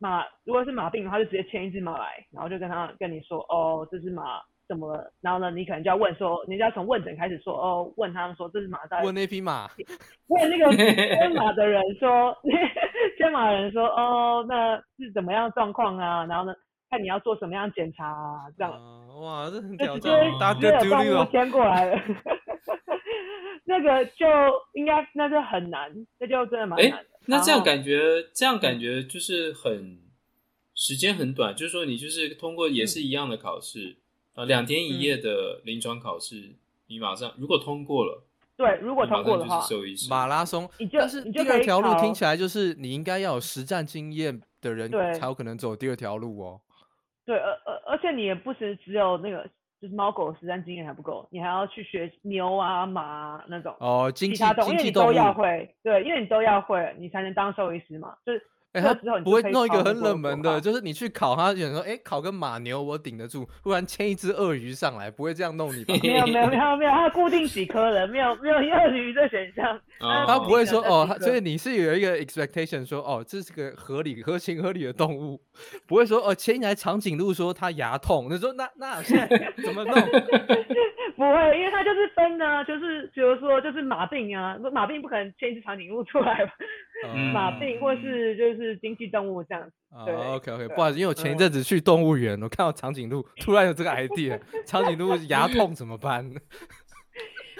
[0.00, 4.42] 马如果是马病的话，就直接牵一只马来，然后就跟他跟你说哦，这只马。
[4.66, 5.12] 怎么了？
[5.20, 5.50] 然后呢？
[5.50, 9.02] 你可能就要问说，你就要从问诊开始说哦，问他们说这是马在。
[9.02, 9.70] 问那匹马。
[10.28, 12.34] 问那个牵马的人说，
[13.18, 16.24] 牵马的人说哦，那是怎么样状况啊？
[16.24, 16.54] 然后呢，
[16.88, 18.40] 看你要做什么样检查啊？
[18.56, 18.72] 这样。
[18.72, 20.12] 呃、哇，这很 挑战。
[20.60, 22.00] 就直接有动物牵过来了。
[23.66, 24.26] 那个就
[24.72, 27.06] 应该那就很难，那就真的蛮难的。
[27.26, 29.98] 那这样感觉，这样感觉就是很
[30.74, 33.90] 时间很短，就是说你就是通过也是一样的考试。
[33.90, 33.96] 嗯
[34.34, 36.54] 啊，两天一夜的临床考试，嗯，
[36.88, 38.22] 你马上如果通过了，
[38.56, 39.64] 对，如果通过的话，
[40.10, 40.68] 马拉松。
[40.92, 46.60] 但是第二条路听起来就是你应该要有实战经验的人才有可能走第二条路哦。
[47.24, 49.48] 对，而而而且你也不是只有那个
[49.80, 58.42] 就是猫狗实战经验还不够，你还要去学牛啊马啊那种哦，其他动物，因为你都要会，对，因为你都要会，你才能当兽医师嘛，就是。
[58.74, 65.94] 哎、欸，他不会弄一个很冷门的，就是你去考他，想说，哎、欸，考个马牛我顶得住，不然牵一只鳄鱼上来，不会这样弄你吧？
[66.02, 69.80] 没有没有没有没有，他固定几颗人，没有没有鳄鱼的选项。
[70.00, 75.40] 他，他不会说哦，所以你是有一个 expectation 说，哦，这是个合理合情合理的动物，
[75.86, 79.94] 不会说哦，牵起来长颈鹿说它牙痛，你说那那现在怎么弄？
[81.16, 86.52] 不会，因为它就是分呢，就是比如说就是马病啊，马病不可能牵一只长颈鹿出来吧？
[87.12, 89.72] 嗯、马病或是就是经济动物这样子。
[90.04, 96.28] 对、哦、OK OK，不好意思，因为我前一阵子去动物园、嗯，我看到长颈鹿，突然有这个 idea，长颈鹿牙痛怎么办？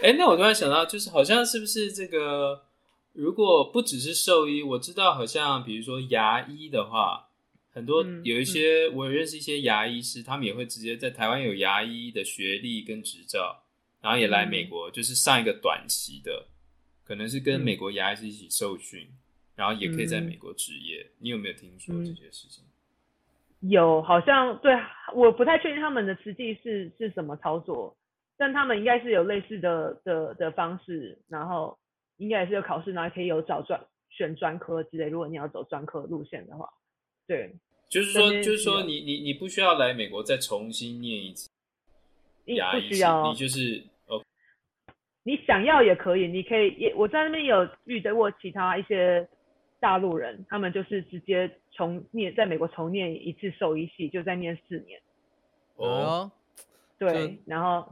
[0.03, 2.65] 哎、欸，那我突然想到，就是好像是不是这个，
[3.13, 7.29] 如果不只是兽医，我知道好像比如说牙医的话，
[7.71, 13.63] 很多有一些、嗯、我也认识一些牙医师，他们也会直接在台湾有牙医的学历跟执照，
[14.01, 16.49] 然后也来美国，就是上一个短期的，
[17.05, 19.09] 可能是跟美国牙医师一起受训。
[19.55, 22.65] 嗯然后也可以在美国执业、嗯，你有没有听说这些事情？
[23.61, 24.75] 有，好像对，
[25.15, 27.97] 我不太确定他们的实际是是什么操作，
[28.37, 31.79] 但他们应该是有类似的的的方式，然后
[32.17, 35.09] 应该也是有考试，然后可以有找专选专科之类。
[35.09, 36.69] 如果你要走专科路线的话，
[37.27, 37.55] 对，
[37.89, 41.49] 就是说，就是说你，你你你不需要来美国再重新念一次
[42.47, 43.85] 牙医，不需要，你就是。
[45.27, 49.27] 你想要也可以，你可以也我在那边有遇到过其他一些。
[49.85, 54.99] 大陆人，他们就是直接重念，在美国重念一次兽医系，就在念四年。
[55.77, 56.33] 哦，
[56.99, 57.87] 对，然后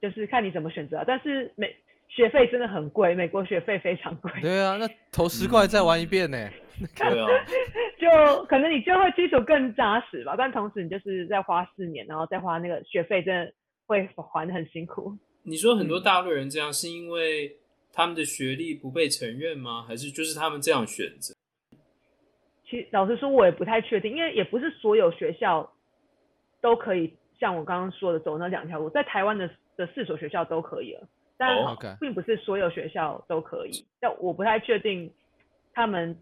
[0.00, 1.76] 就是看你怎么选择，但是美
[2.08, 4.32] 学费真的很贵，美国学费非常贵。
[4.40, 6.48] 对啊，那投十块再玩一遍呢？
[6.96, 7.28] 对啊，
[8.00, 13.52] 就可能你就会基础更扎实吧，但同时你就是在花四年，然后再花那个学费，真的
[13.84, 15.14] 会还得很辛苦。
[15.42, 17.58] 你说很多大陆人这样是因为？
[17.94, 19.84] 他们的学历不被承认吗？
[19.86, 21.32] 还是就是他们这样选择？
[22.66, 25.72] 其实老实说，我也不太确定，因为也不是所有学校
[26.60, 31.56] 都可以像我刚刚说的走那两条路，在台湾的的四所学校都可以了，但
[32.00, 33.70] 并不是所有学校都可以。
[33.70, 33.84] Oh, okay.
[34.00, 35.12] 但我不太确定，
[35.72, 36.18] 他们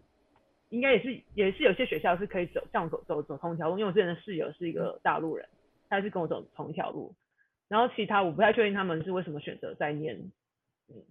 [0.69, 5.47] 应该也是也是有些学校是可以走这样走走走同一条路，因为我之前的室友是一个大陆人，
[5.89, 7.15] 他是跟我走同一条路，
[7.67, 10.15] 然后其他我不太确定他们是为什么选择在念，
[10.89, 11.01] 嗯。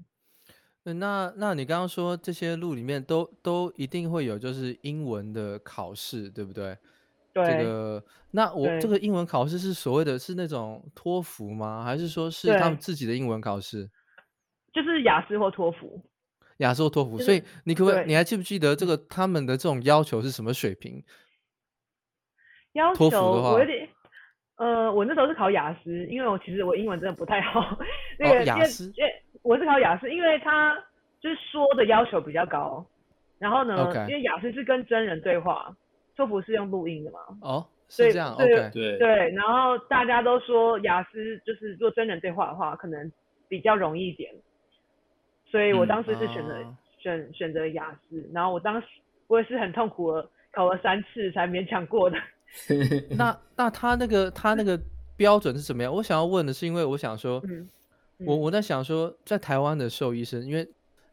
[0.85, 6.77] 那那你刚刚说这些路里面都都一定会有就是英文的考试，对不对？
[7.33, 7.45] 对。
[7.47, 11.85] 这个那我这个英文考试是所谓的是那种托福吗？
[11.85, 13.88] 还是说是他们自己的英文考试？
[14.73, 16.03] 就是雅思或托福。
[16.59, 18.07] 雅思或托福，就是、所以你可不可以？
[18.07, 21.03] 你还记不记得这个他们的这种要求是什么水平？
[22.73, 23.88] 要求我有点，
[24.57, 27.79] 呃，我那时候是考雅思，因为我其实我英文真的不太好。
[28.18, 28.92] 那个、哦、雅思，
[29.42, 30.74] 我是考雅思，因为他
[31.20, 32.85] 就是说的要求比较高。
[33.38, 34.09] 然后呢，okay.
[34.09, 35.74] 因为雅思是跟真人对话，
[36.16, 37.18] 托福是用录音的嘛。
[37.40, 38.37] 哦，是这样。
[38.38, 38.72] 对、okay.
[38.72, 39.31] 对对。
[39.33, 43.11] 然后大家都说雅思就是做真人对话的话，可能
[43.48, 44.33] 比较容易一点。
[45.50, 48.87] 所以我当时是选择、嗯、选选择雅思，然后我当时
[49.26, 52.16] 我也是很痛苦的考了三次才勉强过的。
[53.18, 54.81] 那那他那个他那个
[55.16, 55.92] 标准是什么样？
[55.92, 57.68] 我想要问的是，因为我想说，嗯嗯、
[58.26, 60.68] 我我在想说，在台湾的兽医生，因为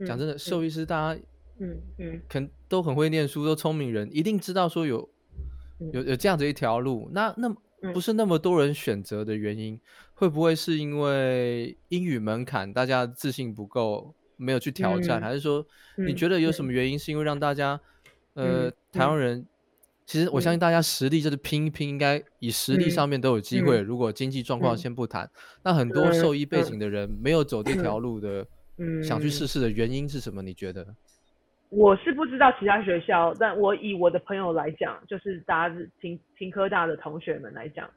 [0.06, 1.22] 讲真的，兽、嗯、医师大家
[1.60, 5.10] 嗯嗯，肯都很会念书，都聪明人，一定知道说有
[5.94, 7.10] 有有这样子一条路。
[7.12, 7.50] 那那
[7.94, 9.80] 不是那么多人选择的原因，
[10.14, 14.14] 会不会是因为英语门槛，大家自信不够？
[14.42, 15.68] 没有去挑战，嗯、还是说
[15.98, 16.98] 你觉得有什么原因？
[16.98, 17.78] 是因为让大家，
[18.36, 19.48] 嗯、呃，台湾人、嗯，
[20.10, 23.80] 其实我相信大家实力就是拼一拼，应该以实力上面都有机会。
[23.80, 25.30] 嗯、如果经济状况先不谈、嗯，
[25.66, 28.44] 那很多兽医背景的人没有走这条路的，
[28.80, 30.42] 嗯、想去试试的原因是什么？
[30.42, 30.84] 你觉得？
[31.70, 37.88] 我是不知道其他学校，但我以我的朋友来讲，就是大家是听听科大的同学们来讲，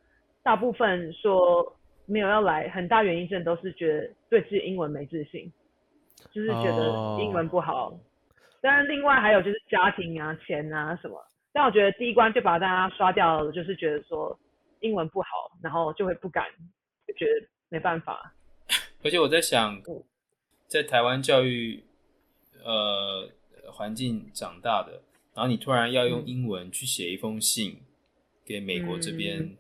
[0.43, 5.51] 大部分说没有要来，很大原因真的都是觉得对自己英文没自信。
[6.31, 7.95] 就是觉得英文不好，oh.
[8.61, 11.19] 但是另外还有就是家庭啊、钱啊什么。
[11.53, 14.39] 但我觉得第一关就把大家刷掉了，就是觉得说
[14.81, 15.29] 英文不好，
[15.63, 16.45] 然后就会不敢，
[17.07, 18.35] 就觉得没办法。
[19.05, 19.81] 而且我在想，
[20.67, 21.83] 在台湾教育
[22.65, 23.29] 呃
[23.71, 25.03] 环境长大的，
[25.35, 27.79] 然后你突然要用英文去写一封信
[28.45, 29.57] 给美国这边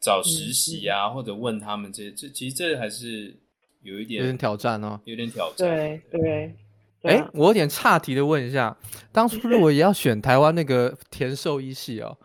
[0.00, 3.34] 找实习啊，嗯、或者问他们这些，这其实这还是。
[3.82, 5.66] 有一点有点挑战哦，有点挑战。
[5.66, 6.54] 对对。
[7.02, 8.76] 哎、欸，我有点岔题的问一下，
[9.12, 12.18] 当初如果也要选台湾那个填兽医系哦，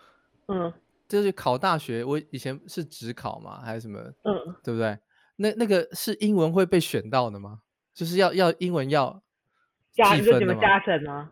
[0.48, 0.74] 嗯，
[1.08, 4.00] 就是考大学，我以前是只考嘛，还是什么？
[4.24, 4.98] 嗯，对不对？
[5.38, 7.60] 那那个是英文会被选到的吗？
[7.94, 9.22] 就是要要英文要
[9.92, 10.62] 计分的吗？
[10.62, 11.32] 加成吗？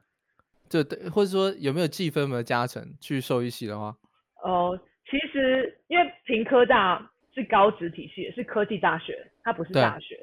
[0.70, 3.96] 对对，或者说有没有计分的加成去兽医系的话？
[4.44, 4.80] 哦，
[5.10, 9.32] 其实因为平科大是高职体系，是科技大学。
[9.44, 10.16] 它不是大学，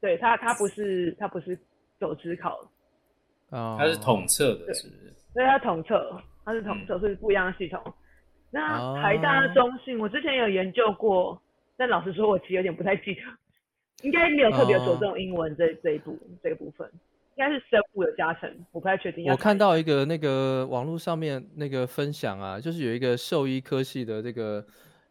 [0.00, 1.56] 对，对他，他不是，它不是
[2.04, 2.60] 走指考，
[3.48, 5.14] 哦，它是统测的，是不是？
[5.32, 7.80] 对，它统测，它是统测，所以不一样的系统。
[8.50, 11.40] 那台大中信，我之前有研究过，
[11.78, 13.22] 但老实说，我其实有点不太记得，
[14.02, 16.86] 应该没有特别着重英文这这一部这个部分，
[17.36, 19.30] 应该是生物的加成，我不太确定。
[19.30, 24.62] 我看到一个那个网络上面那个分享啊，就是有一个兽医科系的这个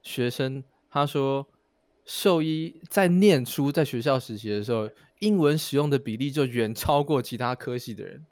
[0.04, 1.44] 学生，他说。
[2.06, 4.90] 兽医在念书，在学校实习的时候，
[5.20, 8.26] 英文使用的比例就远超过其他科系的人，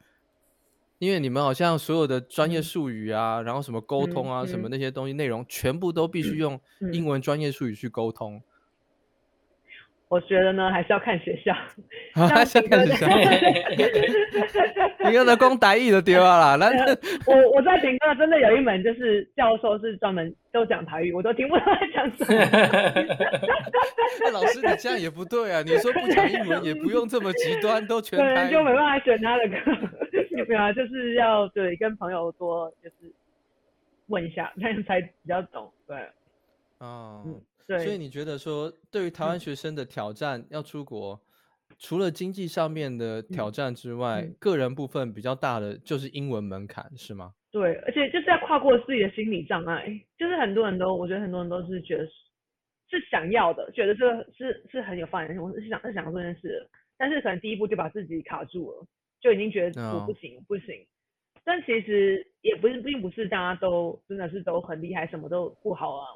[1.00, 6.60] 因为你们好像所有的专业术语啊，嗯、然后什么沟通啊，嗯、什么那些东西内容，全部都必须用
[6.92, 8.42] 英文专业术语去沟通。
[10.12, 11.56] 我觉得呢，还是要看学校。
[12.28, 13.08] 还是要看学校。
[15.08, 16.67] 你用的光台语就对了啦。
[17.26, 22.34] 我我在评课真的有一门，就是教授是专门都讲台语，我都听不懂他讲什么。
[24.26, 25.62] 欸、老师，你这样也不对啊！
[25.65, 28.52] 你说不讲英文，也不用这么极端，都全台语。
[28.52, 29.56] 就没办法选他的课。
[30.45, 32.95] 对啊，就是要对跟朋友多就是
[34.08, 35.71] 问一下，那样才比较懂。
[35.88, 35.95] 对。
[36.80, 37.24] 哦。
[37.26, 37.39] 嗯
[37.80, 41.20] 所以你觉得说，对于台湾学生的挑战，嗯、要出国，
[41.78, 47.34] 除了经济上面的挑战之外，嗯、个人部分比较大的就是英文门槛，是吗？
[47.52, 56.66] 对，而且就是要跨过自己的心理障碍，就是很多人都，我觉得很多人都是觉得是想要的，觉得这个是是很有发展性，我是想是想做这件事，
[56.98, 58.88] 但是可能第一步就把自己卡住了，
[59.20, 60.86] 就已经觉得我不行、哦、不行。
[61.44, 66.08] 但其实也不是，并不是大家都真的是都很厉害，什么都不好啊。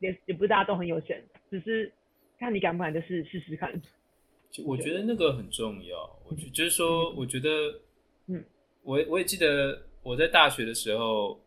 [0.00, 1.90] 也也不是大家都很有钱，只是
[2.38, 3.72] 看你敢不敢，就是试试看。
[4.64, 6.08] 我觉得那个很重要。
[6.28, 7.48] 我觉就是说，我觉得，
[8.28, 8.44] 嗯，
[8.82, 11.40] 我我也记得我在大学的时候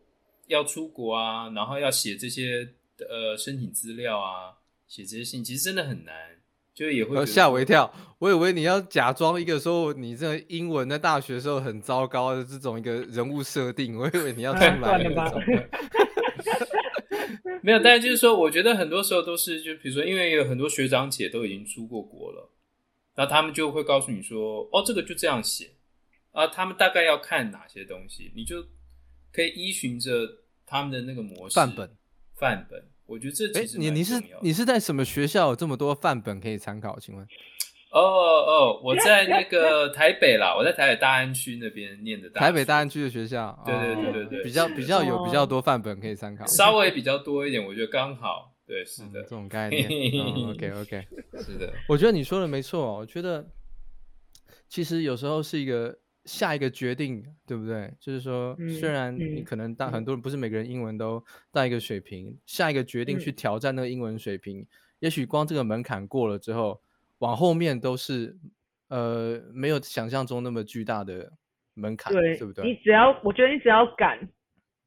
[0.46, 2.68] 要出国啊，然后要写这些
[2.98, 4.52] 呃申请资料啊，
[4.86, 6.14] 写这些信，其实真的很难，
[6.74, 7.90] 就也会吓我一跳。
[8.18, 15.40] 我以为你要假装一个说你这个英文在大学的时候很糟糕的这种一个人物设定，我以为你要 出来那种。
[17.62, 22.50] 没有，但是就是说，我觉得很多时候都是，就比如说，因为有很多学长姐都已经出过国了，
[23.14, 25.70] 然后他们就会告诉你说，哦，这个就这样写，
[26.32, 28.64] 啊，他们大概要看哪些东西，你就
[29.32, 30.10] 可以依循着
[30.66, 31.90] 他们的那个模式范本。
[32.34, 36.98] 范本，我觉得这其实你你是你是在什么学校有这么多范本可以参考？
[37.00, 37.26] 请问？
[37.90, 42.40] 哦哦，我在那个台北啦， 我在台北大安区那边念的大。
[42.40, 48.54] 台北大安区的学校，对对对对对，比较比较有比较多范本可以参考，稍微比较多一点，我觉得刚好。
[48.66, 49.86] 对，是的，这种概念。
[50.52, 51.06] OK OK，
[51.38, 52.98] 是的，我觉得你说的没错。
[52.98, 53.48] 我觉得
[54.68, 57.90] 其实有时候是一个下一个决定，对不对？
[57.98, 64.66] 就是说，虽然你可能大很多人不是每个人英文都到一个水平，下一个决定去挑战那个英文水平，
[64.98, 66.78] 也许光这个门槛过了之后。
[67.18, 68.36] 往后面都是，
[68.88, 71.32] 呃，没有想象中那么巨大的
[71.74, 72.64] 门槛，对，对不对？
[72.64, 74.18] 你只要，我觉得你只要敢，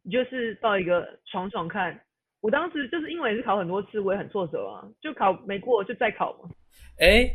[0.04, 2.00] 你就是到一个闯闯看。
[2.40, 6.50] 我当时就是因为也是考很多次，我也很挫折啊，就考没过就再考嘛。
[6.98, 7.30] 哎，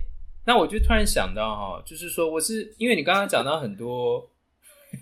[0.45, 4.29] 那我就突然想到哈，就是说我是因为你刚刚讲到很多，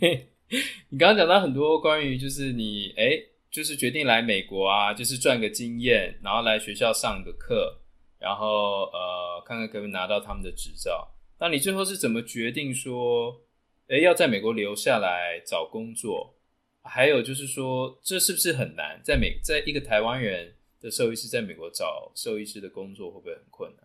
[0.00, 0.58] 嘿嘿，
[0.90, 3.18] 你刚刚讲到很多关于就是你哎，
[3.50, 7.80] 就是决定来美国啊，就是赚个经验，然后来学校上个课。
[8.24, 11.06] 然后呃，看看可不可以拿到他们的执照。
[11.38, 13.42] 那你最后是怎么决定说，
[13.88, 16.34] 诶，要在美国留下来找工作？
[16.82, 18.98] 还有就是说，这是不是很难？
[19.04, 23.84] 在美，在一个台湾人的兽医师在美国找兽医师的工作会不会很困难？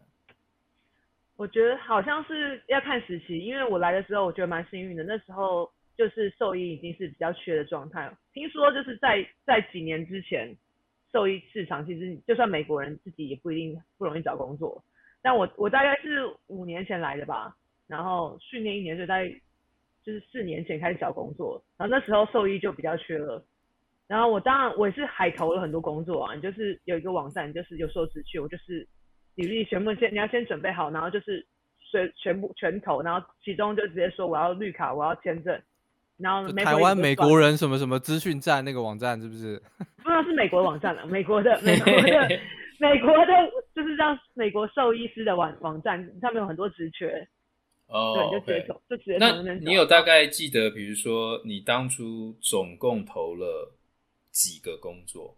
[1.36, 8.10] 我觉得好像是要看时期，因为我来的时候我觉得蛮幸运的，那时候就是兽医已经是比较缺的状态。
[8.34, 10.56] 听说就是在在几年之前。
[11.12, 14.84] 兽医市场其实就算美国人自己也不一定不容易找工作，
[15.22, 17.56] 但我我大概是五年前来的吧，
[17.88, 19.28] 然后训练一年，就在
[20.04, 23.44] 就是四年前开始找工作，然后那时候兽医就比较缺了，
[24.08, 28.88] 然后我当然我也是海投了很多工作啊，就是有一个网站，就是有时候只去，我就是
[29.36, 31.46] 履历全部先你要先准备好，然后就是
[31.92, 35.60] 全全部全投，然后其中就直接说我要绿卡，我要签证。
[36.20, 39.62] 然后台湾美国人什么什么资讯站那个网站是不是？
[40.04, 42.30] 不知道是美国的网站了，美国的美国的
[42.80, 43.34] 美国的，
[43.76, 47.28] 就是让美国兽医师的网网站，上面有很多职缺。
[47.88, 49.60] 哦，对，就直接走，就直接从那边。
[49.64, 53.74] 那你有大概记得，比如说你当初总共投了
[54.32, 55.36] 几个工作？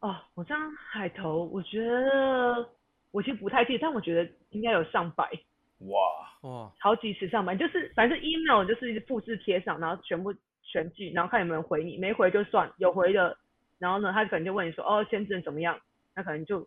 [0.00, 2.68] 哦，我这样海投，我觉得
[3.10, 5.30] 我其实不太记得，但我觉得应该有上百。
[5.88, 13.36] 哇哇，好几次上班，就是反正 email 就是复制贴上，然后全部全句，然后看有没有人回你，没回就算，有回的，
[13.78, 15.78] 然后呢，他可能就问你说，哦，签证怎么样？
[16.14, 16.60] 那可能就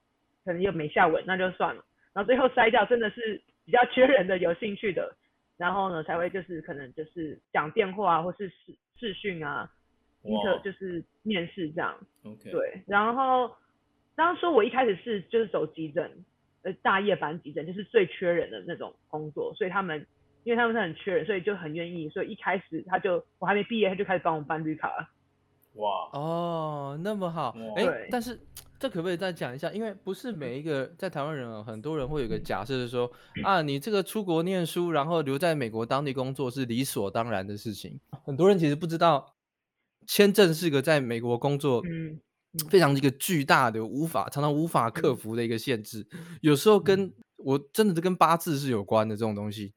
[0.43, 1.83] 可能又没下文，那就算了。
[2.13, 5.15] 然后最后筛掉真的是比较缺人的、有兴趣的，
[5.57, 9.69] 然后呢才会就是可能就是讲电话啊，或是视视讯啊，
[10.23, 11.95] 一个就是面试这样。
[12.23, 13.55] OK，对，然后
[14.15, 16.11] 当然说我一开始是就是走急诊。
[16.65, 20.03] 呃，大夜班急诊就是最缺人的那种工作，所以他们，
[20.43, 25.07] 因为他们是很缺人，所以就很愿意，所以一开始他就我还没毕业，他就开始帮我办绿卡了。
[25.75, 28.39] 哇哦，那么好，哎、欸，但是
[28.79, 29.69] 这可不可以再讲一下？
[29.71, 33.11] 因为不是每一个在台湾人啊，很多人会有个假设是说，
[33.43, 37.99] 啊，你这个出国念书，然后留在美国当地工作是理所当然的事情。
[38.23, 39.35] 很多人其实不知道，
[40.07, 41.83] 签证是个在美国工作。
[42.63, 42.69] 嗯。
[42.69, 46.07] 非常一个巨大的、无法常常无法克服的一个限制，
[46.41, 49.73] 有时候跟我真的是跟八字是有关的这种东西。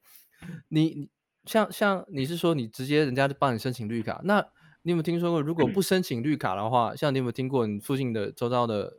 [0.69, 1.09] 你
[1.45, 4.39] 像像你是说你直接人家就帮你申请绿卡，那
[4.83, 8.93] 你有没有听说过如果不申请绿卡的话，像你有没有听过你附近的周遭的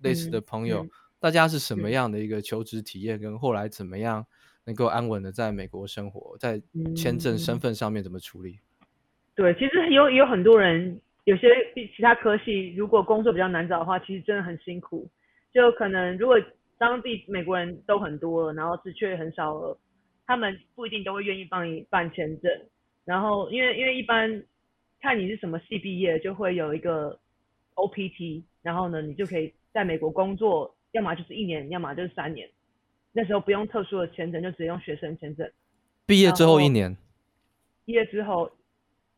[0.00, 0.86] 类似的朋友，
[1.20, 4.26] 大家是什么样的一个求职体验，跟后来怎么样
[4.64, 6.62] 能够安稳的在美国生活，在
[6.96, 8.60] 签证身份上面怎么处理？
[9.34, 11.00] 对，其实有有很多人。
[11.26, 15.10] 有些其他科系，如果工作比较难找的话，其实真的很辛苦。
[15.52, 16.40] 就可能如果
[16.78, 19.76] 当地美国人都很多了，然后职缺很少了，
[20.24, 22.52] 他们不一定都会愿意帮你办签证。
[23.04, 24.40] 然后因为因为一般
[25.00, 27.18] 看你是什么系毕业，就会有一个
[27.74, 32.48] OPT，然后呢，你就可以在美国工作，要么就是一年，要么就是三年。
[33.12, 35.50] 那时候不用特殊的签证，就直接用学生签证。
[36.06, 36.96] 毕业之后一年。
[37.84, 38.48] 毕业之后。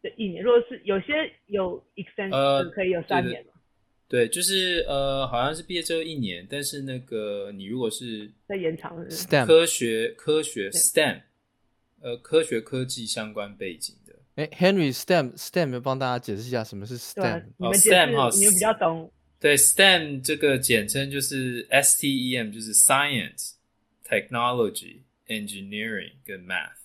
[0.01, 1.12] 对，一年，如果是有些
[1.46, 3.53] 有 extension 可以有三年嘛？
[4.09, 11.22] 对，就是呃，好像是毕业之后一年，但是那个你如果是在延长的，STEM 科学科学 STEM，
[12.01, 14.14] 呃，科学科技相关背景的。
[14.36, 17.44] 哎，Henry STEM STEM 要帮大家解释一下什么是 STEM？
[17.57, 19.12] 你们解释，你们比较懂。
[19.40, 23.55] 对，STEM 这个简称就是 STEM，就是 Science、
[24.07, 26.78] Technology、Engineering 跟 Math。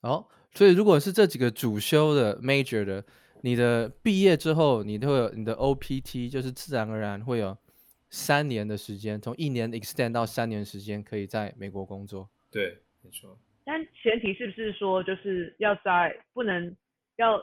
[0.00, 0.30] 好。
[0.56, 3.04] 所以，如果是这几个主修的 major 的，
[3.42, 7.54] 你的毕业之后，你都会有你的 OPT，就是自然而然会有
[8.08, 12.26] 三年的时间，从一年 extend 到三年时间，可以在美国工作。
[12.50, 13.38] 对，没错。
[13.66, 16.74] 但前提是不是说就是要在不能
[17.16, 17.38] 要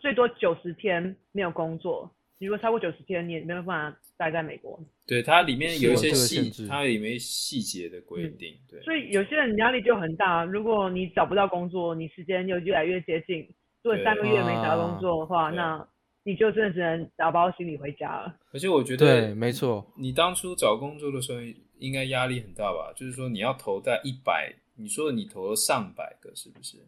[0.00, 2.10] 最多九十天没有工作？
[2.38, 4.78] 如果超过九十天，你也没有办法待在美国。
[5.06, 8.52] 对，它里面有一些细，它里面细节的规定。
[8.52, 10.44] 嗯、对，所以有些人压力就很大。
[10.44, 13.40] 如果你找不到工作，你时间又越来越接近，
[13.82, 15.86] 如果三个月没找到工作的话，那。
[16.28, 18.36] 你就真的只能打包行李回家了。
[18.52, 21.38] 而且我觉得，对，没错，你当初找工作的时候
[21.78, 22.92] 应该压力很大吧？
[22.96, 26.78] 就是说你要投在一百，你说你投了上百个，是不是？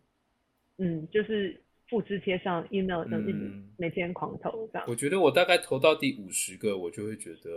[0.79, 3.35] 嗯，就是复制贴上 email，就是
[3.77, 4.87] 每天狂投这样。
[4.89, 7.51] 我觉得我大概投到第五十个，我就会觉得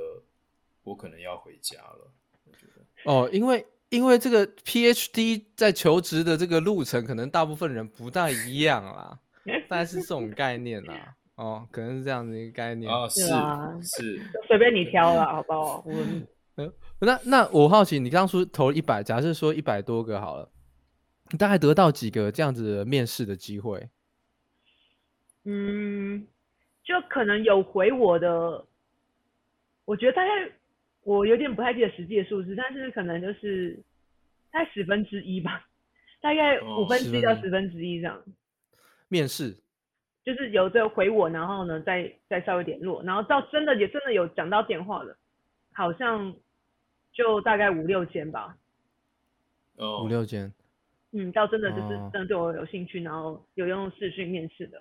[0.84, 2.12] 我可能要回家了。
[2.46, 9.20] 我觉得哦，因为因为这个 PhD 在求职的这个路程，可能大部分人不大一样啦，
[9.68, 11.16] 大概是这种概念啦。
[11.36, 15.84] 哦，可能是这样子一个概念哦，是啊，是随便你挑了，好不好？
[16.58, 20.52] 嗯，那那我好奇，你当初投一百，假设说一百多个好了，
[21.32, 23.90] 你大概得到几个这样子的面试的机会？
[25.44, 26.28] 嗯，
[26.84, 28.66] 就可能有回我的，
[29.86, 30.52] 我觉得大概
[31.04, 33.80] 我有点不太记得实际的数字，但是可能就是
[34.52, 35.68] 大概十分之一吧，
[36.22, 38.16] 大概五分之一到十分之一这样。
[38.18, 38.24] 哦，
[39.08, 39.58] 面试。
[40.24, 45.18] 就是有这个回我，然后呢，再再稍微联络，然后到真的也真的有讲到电话了，
[45.74, 46.36] 好像
[47.12, 48.56] 就大概五六间吧。
[49.78, 50.54] 哦，五六间。
[51.12, 54.80] 嗯，到真的就是真的对我有兴趣，哦、然后有用视讯面试的。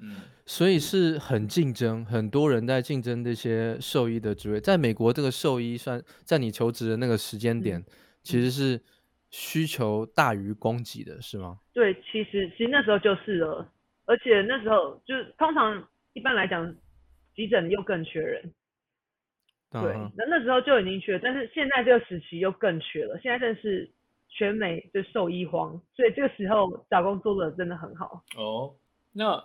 [0.00, 4.60] 嗯，所以是很竞争，很多人在竞争这些兽医的职位。
[4.60, 7.84] 在美国，这个兽医算在你求职的那个时间点，嗯、
[8.22, 8.80] 其实是
[9.30, 11.58] 需求大于供给的，是吗？
[11.72, 13.72] 对，其实其实那时候就是了。
[14.06, 16.74] 而且那时候就是通常一般来讲，
[17.34, 18.42] 急诊又更缺人。
[19.70, 23.20] 对，那那时候就已经缺，但是现在这个时期又更缺了。
[23.20, 23.90] 现在正是
[24.30, 28.24] 全美就兽医荒，所以这个时候找工作的真的很好。
[28.38, 28.74] 哦，
[29.12, 29.44] 那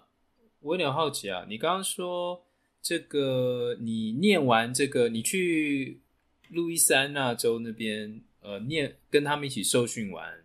[0.63, 2.43] 我有点好奇啊，你刚刚说
[2.81, 5.99] 这个你念完这个，你去
[6.49, 10.43] 路易斯安那州那边呃念，跟他们一起受训完，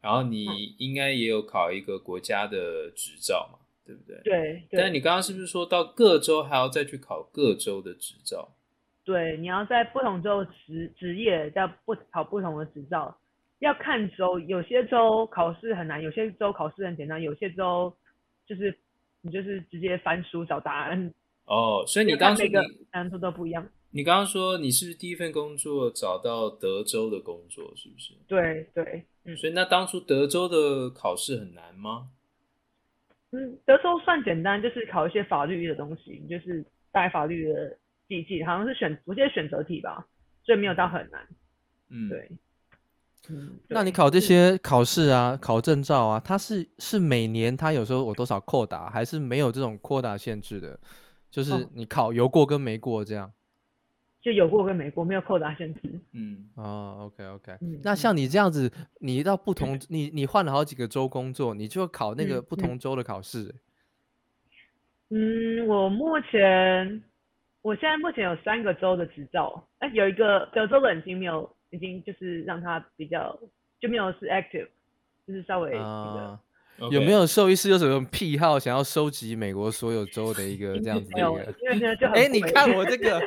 [0.00, 0.44] 然后你
[0.78, 3.58] 应该也有考一个国家的执照嘛？
[3.86, 4.20] 对不对？
[4.22, 8.54] 对，但你刚刚是不是说到各州还要再去考各州的执照？
[9.04, 13.16] 对，你要在不同州职职业，要不考不同的执照，
[13.58, 17.92] 要看州，有些州考试很难，有些州考试很简单，有些州
[18.46, 18.78] 就是
[19.22, 21.12] 你就是直接翻书找答案。
[21.46, 22.46] 哦，所以你刚刚说
[22.92, 23.68] 难度都不一样。
[23.92, 27.72] 你刚刚说你是不是第一份工作找到德州的工作？
[27.74, 28.14] 是不是？
[28.28, 29.36] 对对，嗯。
[29.36, 32.10] 所以那当初德州的考试很难吗？
[33.32, 37.76] 嗯，德州算简单，就是考一些法律的东西，就是带法律的
[38.08, 40.06] 记记，好像是选，我记得选择题吧，
[40.44, 41.26] 所以没有到很难。
[41.88, 42.30] 嗯，对。
[43.30, 50.78] 嗯，那你考这些考试啊，考证照啊，它是是每年它有时候有多少扣打，还是没有这种扣打限制的？
[51.30, 53.32] 就是你考有过跟没过这样。
[54.20, 55.80] 就有过跟没过，没有扣打限制。
[56.12, 57.56] 嗯，哦，OK OK。
[57.62, 63.54] 嗯，那像你这样子，你到不同，你你换了好几个州工作，你就考那个不同州的考试。
[65.08, 67.02] 嗯，我目前，
[67.62, 73.38] 我现在目前有三个州的执照，哎，有一个德州的已经没有，已经就是让他比较
[73.80, 74.68] 就没有是 active，
[75.26, 76.32] 就是稍微那个。
[76.34, 76.38] Uh
[76.80, 76.92] Okay.
[76.92, 82.06] 有没有兽医师有什么癖好，想要收集美国所有州的一个这样子的一个？
[82.14, 83.20] 哎、欸，你看我这个，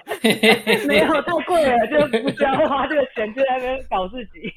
[0.87, 4.51] 没有太贵了，就不需要花这个钱，就在那边搞自己。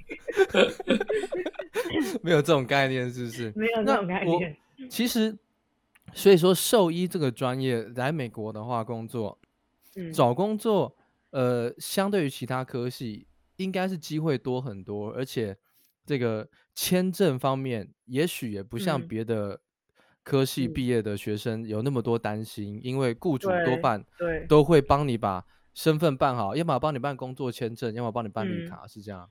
[2.24, 3.52] 没有这种概念，是不是？
[3.54, 4.56] 没有这种概念。
[4.88, 5.36] 其实，
[6.14, 9.38] 所以说兽医这个专业来美国的话，工作，
[9.96, 10.96] 嗯、找工作，
[11.32, 13.26] 呃，相对于其他科系，
[13.56, 15.56] 应该是机会多很多，而且
[16.04, 16.48] 这个。
[16.78, 19.58] 签证方面，也许也不像别的
[20.22, 24.04] 科系毕业的学生有那么多担心，嗯、因为雇主多半
[24.46, 25.42] 都会帮你把
[25.72, 29.26] 身份办好，要么帮你办工作签证，要么帮你办绿卡，嗯、是这样。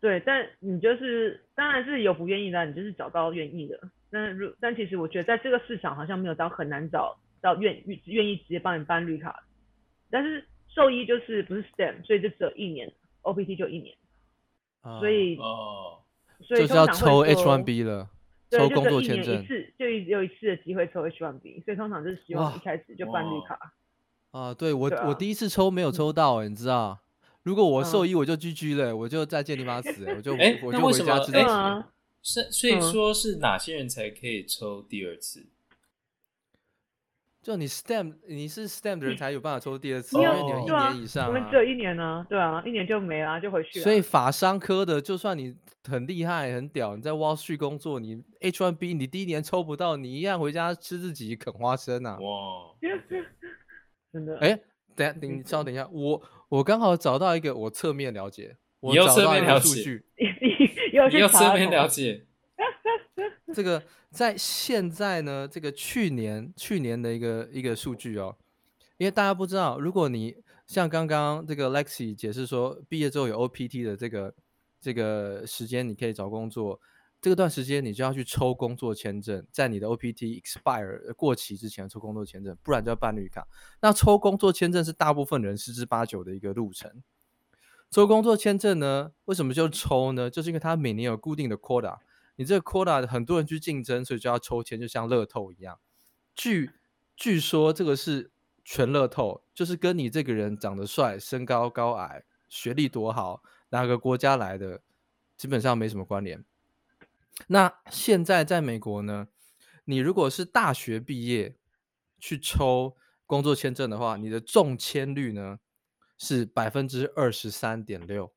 [0.00, 3.78] 对，但你就是当然是有不愿意的，你就是找到愿意的。
[4.10, 9.44] 但如但其实我觉得在这个市场好像没有到很难找到愿意愿意直接帮你办绿卡。
[10.08, 12.90] 但是兽医就是不是 STEM，所以就只有一年
[13.22, 13.96] ，OPT 就一年，
[14.82, 15.98] 啊、所以哦。
[16.42, 18.08] 所以就是要抽 H1B 了，
[18.50, 23.74] 抽工作签证，一次就有一次的机会抽 H1B，所以通常就是希望一开始就办绿卡。
[24.30, 26.98] 啊，对我我第一次抽没有抽到，你知道？
[27.42, 31.44] 如果我兽医我就 GG 了，我就再见你妈死，我就我就回家直接。
[32.22, 35.46] 是所以说是哪些人才可以抽第二次？
[37.42, 43.82] 就你 STEM，你是 STEM 的人才有办法抽第二次，因为你有一年以上、啊我们只有一年呢，对啊，一年就没了，就回去了。
[43.82, 45.56] 所以法商科的，就算你
[45.88, 52.18] 很厉害、很屌，你在 Wall Street 工作，你 H1B 你第一年抽不到，你一样回家吃自己啃花生啊！
[52.20, 52.74] 哇，
[54.12, 54.38] 真的。
[54.38, 54.60] 哎，
[54.94, 60.26] 等下， 你稍等一下，我我刚好找到一个我侧面了解，我找到一个面了解数据， 你
[61.14, 62.26] 你又侧面了解，
[63.54, 68.36] 这个在现在呢，这个去年去年的一个一个数据哦，
[68.96, 70.36] 因为大家不知道，如果你
[70.66, 74.34] 像刚刚这个 Lexi 解释说，毕业之后有 OPT 的这个
[74.80, 76.80] 这个时间，你可以找工作，
[77.20, 83.46] 这个段时间你就要去抽工作签证，在你的 OPT expire 过期之前抽工作签证，不然就要办绿卡。
[83.82, 87.02] 那抽工作签证是大部分人十之八九的一个路程。
[87.90, 90.30] 抽工作签证呢，为什么就抽呢？
[90.30, 91.98] 就是因为它每年有固定的 quota。
[92.40, 95.78] 你这个 quota 很多人去竞争，所以就要抽签，就像乐透一样。
[96.34, 96.70] 据
[97.14, 98.30] 据说这个是
[98.64, 104.80] 全乐透，就是跟你这个人长得帅、身高高矮、学历多好、哪个国家来的，
[105.36, 106.42] 基本上没什么关联。
[107.48, 109.28] 那现在在美国呢，
[109.84, 111.54] 你如果是大学毕业
[112.18, 115.58] 去抽工作签证的话，你的中签率呢
[116.16, 118.32] 是百分之二十三点六。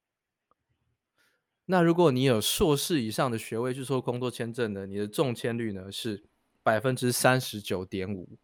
[1.66, 6.24] 那如果你有硕士以上的学位去抽工作签证呢，你的中签率呢是
[6.61, 8.38] 百分之三十九点五。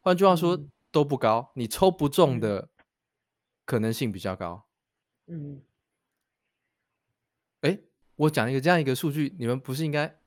[0.00, 2.68] 换句话说，嗯、都不高，你抽不中的
[3.64, 4.64] 可能性比较高。
[5.28, 5.62] 嗯，
[7.62, 7.78] 哎，
[8.16, 10.18] 我讲一个这样一个数据，你们不是应该？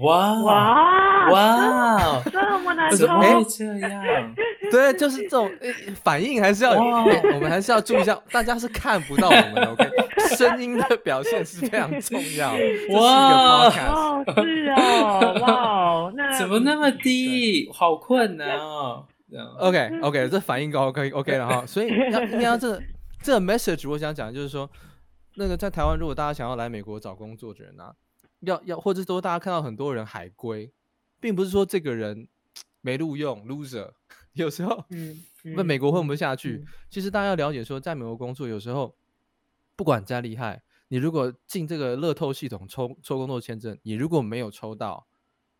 [0.00, 2.96] 哇哇哇，这么难抽？
[2.98, 4.34] 怎么会这样？
[4.72, 5.50] 对，就是这种
[6.02, 9.88] 反应还是要，我们还是要注意一下，大家是看不到我们的，OK？
[10.36, 12.52] 声音的表现是非常重要。
[12.92, 13.80] 哇，是
[14.76, 17.70] 哦，哇，那怎么那么低？
[17.72, 19.06] 好困难哦。
[19.58, 21.66] OK，OK，这反应高，OK，OK 了哈。
[21.66, 22.80] 所以要应该要这
[23.22, 24.68] 这个 message，我想讲就是说，
[25.36, 27.92] 那个在台湾，如果大家想要来美国找工作的人啊，
[28.40, 30.70] 要要，或者说大家看到很多人海归，
[31.20, 32.28] 并不是说这个人
[32.80, 33.90] 没录用，loser。
[34.38, 36.64] 有时候，嗯，那、嗯、美国混不下去。
[36.64, 38.94] 嗯、其实大家要了解说，在美国工作，有时候
[39.76, 45.06] 不管再厉害，你如果进这个乐透系统抽抽工作签证，你如果没有抽到，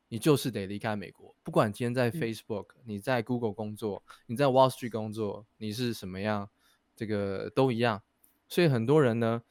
[0.08, 1.34] 你就是得离开美国。
[1.42, 6.48] 不管今天在 Facebook，、嗯、你在 Google 工作，你在 Wall Street 工作，你是什么样，
[6.96, 8.02] 这个都一样。
[8.48, 9.42] 所以很多人呢，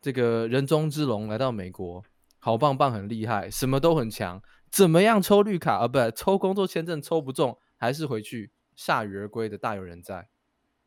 [0.00, 2.02] 这个人中之龙来到美国，
[2.38, 5.88] 好棒棒，很厉害，什么都很强，怎么样抽绿卡啊？
[5.88, 8.50] 不，抽工作签证抽不中，还是回去。
[8.80, 10.26] 鎩羽而归的大有人在，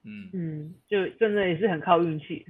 [0.02, 0.30] 嗯。
[0.34, 2.44] 嗯，就真的也是很靠运气，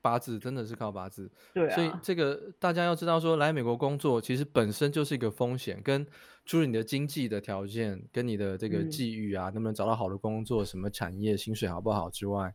[0.00, 6.06] 八字真的是靠八字，对啊，所以这个大家要知道说，来美国工作其实本身就是一个风险，跟
[6.46, 12.54] 除了你的经济的条件，跟你的这个际遇啊，嗯、能不能找到好的工作，什么产业，薪水好不好之外，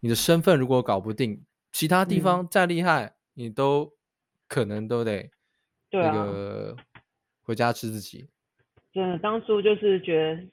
[0.00, 3.92] 你的身份如果搞不定，其他地方再厉害，嗯、你都
[4.46, 5.30] 可能都得
[5.90, 6.74] 那个
[7.42, 8.30] 回家吃自己。
[8.94, 10.48] 真的，当初就是觉得。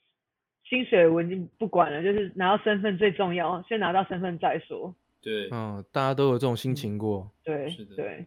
[0.68, 4.94] 薪水我已经不管了，就是拿到身份最重要，先拿到身份再说。
[5.22, 7.32] 对，嗯，大家都有这种心情过。
[7.44, 8.26] 对，是的，对，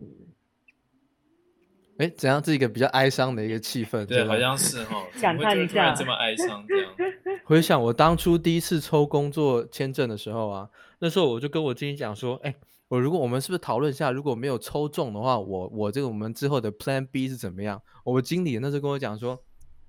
[0.00, 0.06] 嗯。
[1.98, 2.40] 哎，怎样？
[2.42, 4.06] 这一个比较哀伤的一个气氛。
[4.06, 5.04] 对，好像是哈。
[5.20, 6.90] 感叹一下，这么哀伤这样。
[7.44, 10.70] 回想我当初第一次抽工作签证的时候啊，
[11.00, 12.54] 那时候我就跟我经理讲说，哎，
[12.88, 17.82] 我如果我们是不是讨论一下，如果没有抽中的话，我我这个我们之后的 Plan B 是怎么样？
[18.04, 19.42] 我们经理那时候跟我讲说，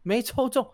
[0.03, 0.69] 没抽中。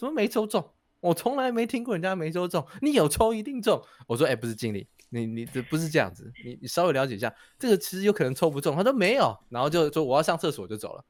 [0.00, 0.66] 怎么没抽中？
[1.00, 2.66] 我从来没听过人家没抽中。
[2.80, 3.78] 你有抽一定中。
[4.06, 6.32] 我说，哎、欸，不是经理，你你这不是这样子。
[6.42, 8.74] 你你稍微了解一下，这个其实有可能抽不中。
[8.74, 11.04] 他说没有，然后就说我要上厕所就走了。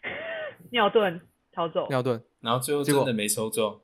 [0.72, 1.20] 尿遁
[1.52, 3.78] 逃走，尿遁，然后最后真的没抽中。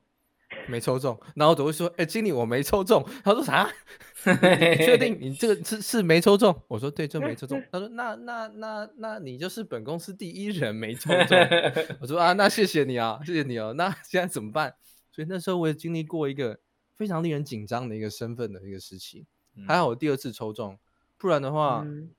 [0.69, 3.69] 没抽中，然后总会说：“哎、欸，经理，我没抽中。”他说：“啥？
[4.25, 7.61] 你确定你这个是是没抽中？”我说：“对，就没抽中。
[7.73, 11.37] ”他说：“那那那那你就是本公司第一人没抽中。
[12.01, 13.73] ”我说：“啊，那谢谢你啊，谢谢你哦。
[13.75, 14.75] 那现在怎么办？”
[15.11, 16.59] 所以那时候我也经历过一个
[16.97, 19.27] 非常令人紧张的一个身份的一个时期。
[19.57, 20.79] 嗯、还好我第二次抽中，
[21.19, 22.11] 不然的话、嗯、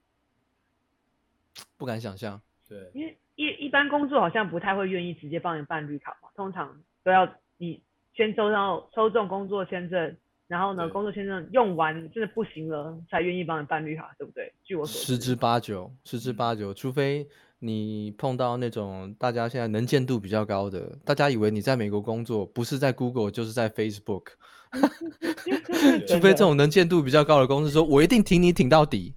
[1.78, 2.42] 不敢想象。
[2.68, 7.82] 对，因为一一般工作好像不太会愿意直接帮你办绿卡嘛，通常都要你。
[8.16, 10.16] 先抽到抽中工作签证，
[10.48, 14.54] 然后呢，工作签证用完真的不行了，才愿意帮你办绿卡，对不对？
[14.64, 17.28] 据我所知，十之八九，十之八九，除非
[17.60, 24.26] 你碰到那种大家现在能见度比较高的，大家以为你在美国工作，不是在 Google 就是在 Facebook，
[26.08, 29.16] 除非这种能见度比较高的公司说，我一定挺你挺到底，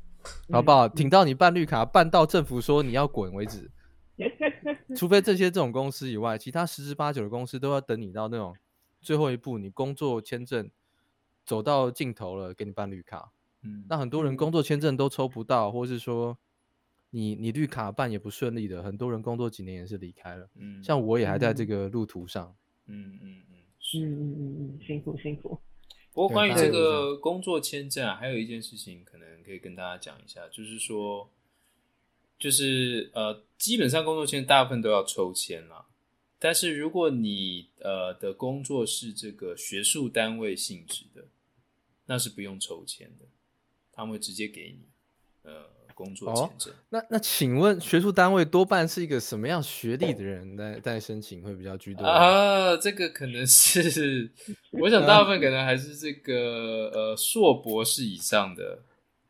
[0.51, 0.88] 好不好？
[0.88, 3.70] 挺到你办绿卡，办到政府说你要滚为止。
[4.97, 8.55] 除非这些这种公司以外，其他十之八九的公司都要等你到那种
[9.07, 10.68] 最后一步，你工作签证
[11.44, 13.30] 走到尽头了，给你办绿卡。
[13.62, 16.36] 嗯，那很多人工作签证都抽不到，或是说
[17.11, 20.48] 你你绿卡办也不顺利的，很多人工作几年也是离开了。
[20.57, 22.52] 嗯，像我也还在这个路途上。
[22.86, 23.57] 嗯嗯嗯，
[23.94, 25.61] 嗯嗯嗯嗯，辛苦辛苦。
[26.12, 31.30] 不过关于这个工作签证啊，还有一件事情可能可以跟大家讲一下，就是说，
[32.40, 35.86] 就是呃，基本上工作签大部分都要抽签啦。
[36.39, 41.24] 但是如果你呃的工作是这个学术单位性质的，
[42.07, 43.26] 那是不用抽签的。
[43.93, 44.84] 他们会直接给你，
[45.43, 45.53] 呃，
[45.95, 46.70] 工作签证。
[46.70, 52.76] 哦、那那请问学术单位多半是一个什么样学历的人在在申请会比较居多啊？
[52.76, 54.30] 这个可能是，
[54.72, 58.80] 我想大部分可能还是这个呃硕博士以上的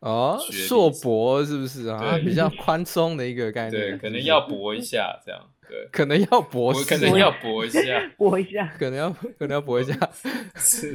[0.00, 2.18] 哦，硕博是不是啊？
[2.18, 9.94] 比较宽松的一个概念，对，可能要博一下这样，对，可能要博，可能要博一下，博 一下，可能要可能要博一下，
[10.56, 10.94] 是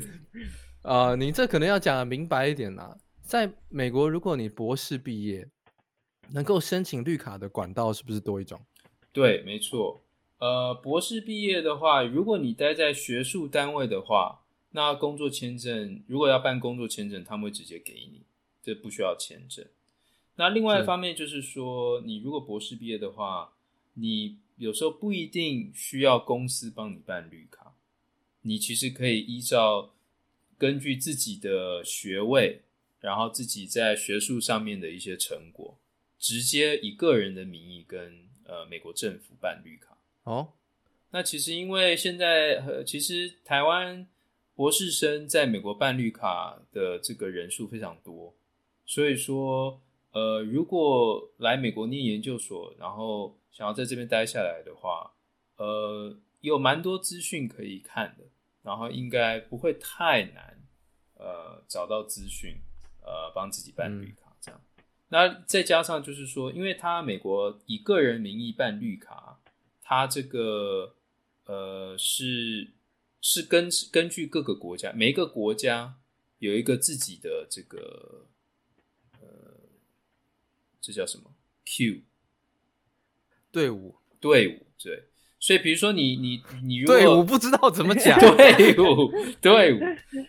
[0.82, 2.98] 啊、 呃，你这可能要讲的明白一点啦。
[3.22, 5.48] 在美国，如果你博士毕业，
[6.34, 8.60] 能够申请绿卡的管道是不是多一种？
[9.14, 10.04] 对，没错。
[10.40, 14.42] 呃，博士毕业的话，如果你待在学术单位的话，
[14.72, 18.24] 那工作签证如果要办工作签证，他们会直接给你，
[18.64, 19.66] 这不需要签证。
[20.36, 23.52] 那另外一方面就是说，你如果博士毕业的话，
[23.94, 27.74] 你有时候不一定需要公司帮你办绿卡，
[28.42, 29.94] 你其实可以依照
[30.58, 32.62] 根据自己的学位。
[33.02, 35.76] 然后自己在学术上面的一些成果，
[36.20, 39.98] 直接以个人的名义跟呃美国政府办绿卡。
[40.26, 40.50] 哦，
[41.10, 44.06] 那其实因为现在呃，其实台湾
[44.54, 48.36] 博士生在美国办绿卡的这个人数非常多，
[48.86, 49.82] 所以说
[50.12, 55.14] 呃，如果来美国念研究所，然后想要在这边待下来的话，
[55.58, 58.26] 呃，有蛮多资讯可以看的，
[58.64, 60.64] 然后应该不会太难
[61.16, 62.58] 呃找到资讯。
[63.04, 69.40] 呃，帮自己办绿卡这样，嗯、那再加上就是说，因为他美国以个人名义办绿卡，
[69.82, 70.96] 他这个
[71.46, 72.70] 呃是
[73.20, 76.00] 是根根据各个国家，每一个国家
[76.38, 78.28] 有一个自己的这个
[79.20, 79.58] 呃，
[80.80, 81.34] 这叫什么
[81.66, 82.04] Q
[83.52, 85.04] 队伍队伍对。
[85.44, 89.80] 所以，比如说你你你如果对，我不知道怎么讲 队伍队伍。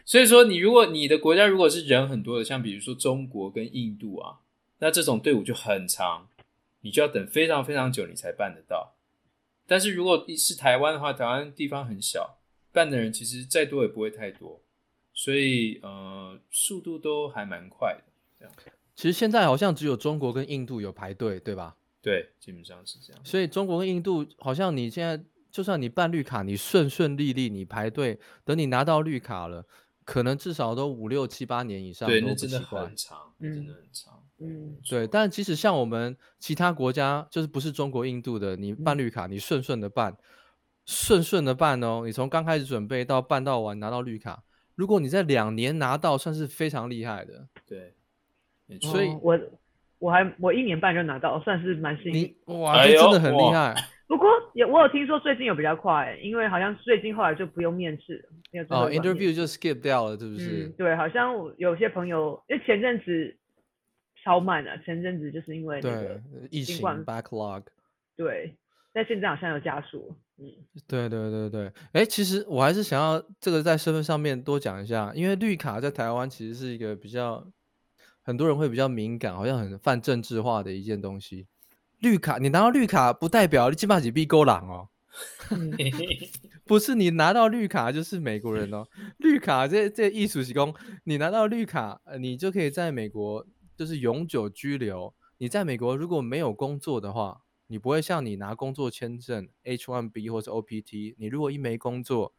[0.06, 4.38] 所以说，你如果你的国家如果是人很多的，像比如说中国跟印度啊，
[4.78, 6.28] 那这种队伍就很长，
[6.80, 8.94] 你就要等非常非常久，你才办得到。
[9.66, 12.38] 但是如果是台湾的话，台湾地方很小，
[12.72, 14.62] 办的人其实再多也不会太多，
[15.12, 18.04] 所以呃，速度都还蛮快的。
[18.40, 18.54] 这样，
[18.96, 21.76] 其实现在好像只有中国跟印度有排队，对吧？
[22.02, 23.22] 对，基本上是这样。
[23.24, 29.64] 所以中国跟印度好像你现在就算你办绿卡，你顺顺利利，你排队，等你拿到绿卡了，
[30.04, 32.08] 可能至少都五六七八年以上。
[32.08, 34.20] 对，那真的很长，嗯、真的很长。
[34.38, 35.06] 嗯，对。
[35.06, 40.16] 但即使像我们其他国家，就是不是中国、印度的，你办绿卡，你顺顺的办，
[40.84, 42.02] 顺顺的办哦。
[42.04, 44.42] 你从刚开始准备到办到完拿到绿卡，
[44.74, 47.46] 如果你在两年拿到，算是非常厉害的。
[47.64, 47.94] 对，
[48.80, 49.40] 所以、哦、我。
[50.02, 52.34] 我还我一年半就拿到，算是蛮幸运。
[52.58, 53.72] 哇，这真的很厉害。
[54.08, 58.64] 不过也我有听说最近有比较快，因为好像最近后来就不用面试了。
[58.68, 60.66] 哦，interview 就 skip 掉了，是不是？
[60.66, 63.36] 嗯，对，好像有些朋友因为前阵子
[64.24, 67.62] 超慢了，前阵子就是因为那个疫情 backlog。
[68.16, 68.56] 对，
[68.92, 70.16] 但现在好像有加速。
[70.38, 70.50] 嗯，
[70.88, 77.46] 对对对对，哎，其实我还是想要这个在身份上面多讲一下，因为绿卡在台湾其实是一个比较。
[78.22, 81.46] 很多人会比较敏感，好像很泛政治化的一件东西。
[81.98, 84.88] 绿卡，你拿到绿卡不代表你起码是美国人哦，
[86.64, 88.86] 不是你拿到绿卡就是美国人哦。
[89.18, 93.46] 绿卡这这艺术是工，你拿到绿卡，你就可以在美国
[93.76, 95.14] 就是永久居留。
[95.38, 102.32] 你在美国如果没有工作的话，你不会像你拿工作签证 H1B 或者 OPT，你如果一没工作，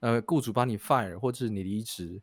[0.00, 2.22] 呃，雇主帮你 fire 或者是你离职。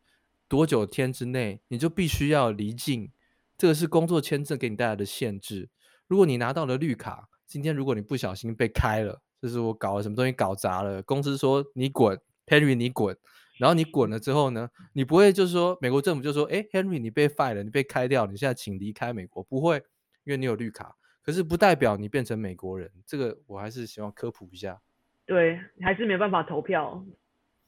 [0.49, 3.11] 多久天之内，你就必须要离境，
[3.55, 5.69] 这个是工作签证给你带来的限制。
[6.07, 13.15] 如果你拿到了绿卡，今天如果你不小心被开了，就是我搞了什么东西搞砸了，公司说你滚，Henry 你滚，
[13.59, 19.77] 然后你滚了之后呢，你不会就是说美国政府就说，哎，Henry 你被 fire 了，你被开掉，你现在请离开美国，不会，
[20.23, 24.81] 因为你有绿卡，可是不代表你变成美国人，这个我还是希望科普一下。
[25.27, 27.05] 对，还是没办法投票，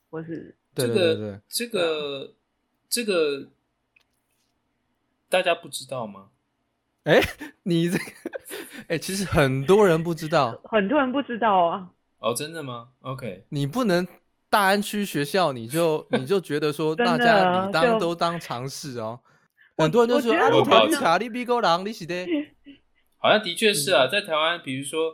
[0.10, 2.34] 或是这个对对对这个。
[2.92, 3.48] 这个
[5.30, 6.28] 大家不知道吗？
[7.06, 7.20] 哎，
[7.64, 8.04] 你这个，
[8.90, 11.90] 哎，其实很多人不知道， 很多人不知道啊。
[12.20, 14.06] 哦，真的吗？OK，你不能
[14.50, 19.20] 大安区学校，你就你就觉得说大家你当都当常识哦。
[19.78, 22.28] 很多人都说啊，你考绿卡，你比狗狼，你是的。
[23.18, 25.14] 好像的确是啊，在台湾，比如说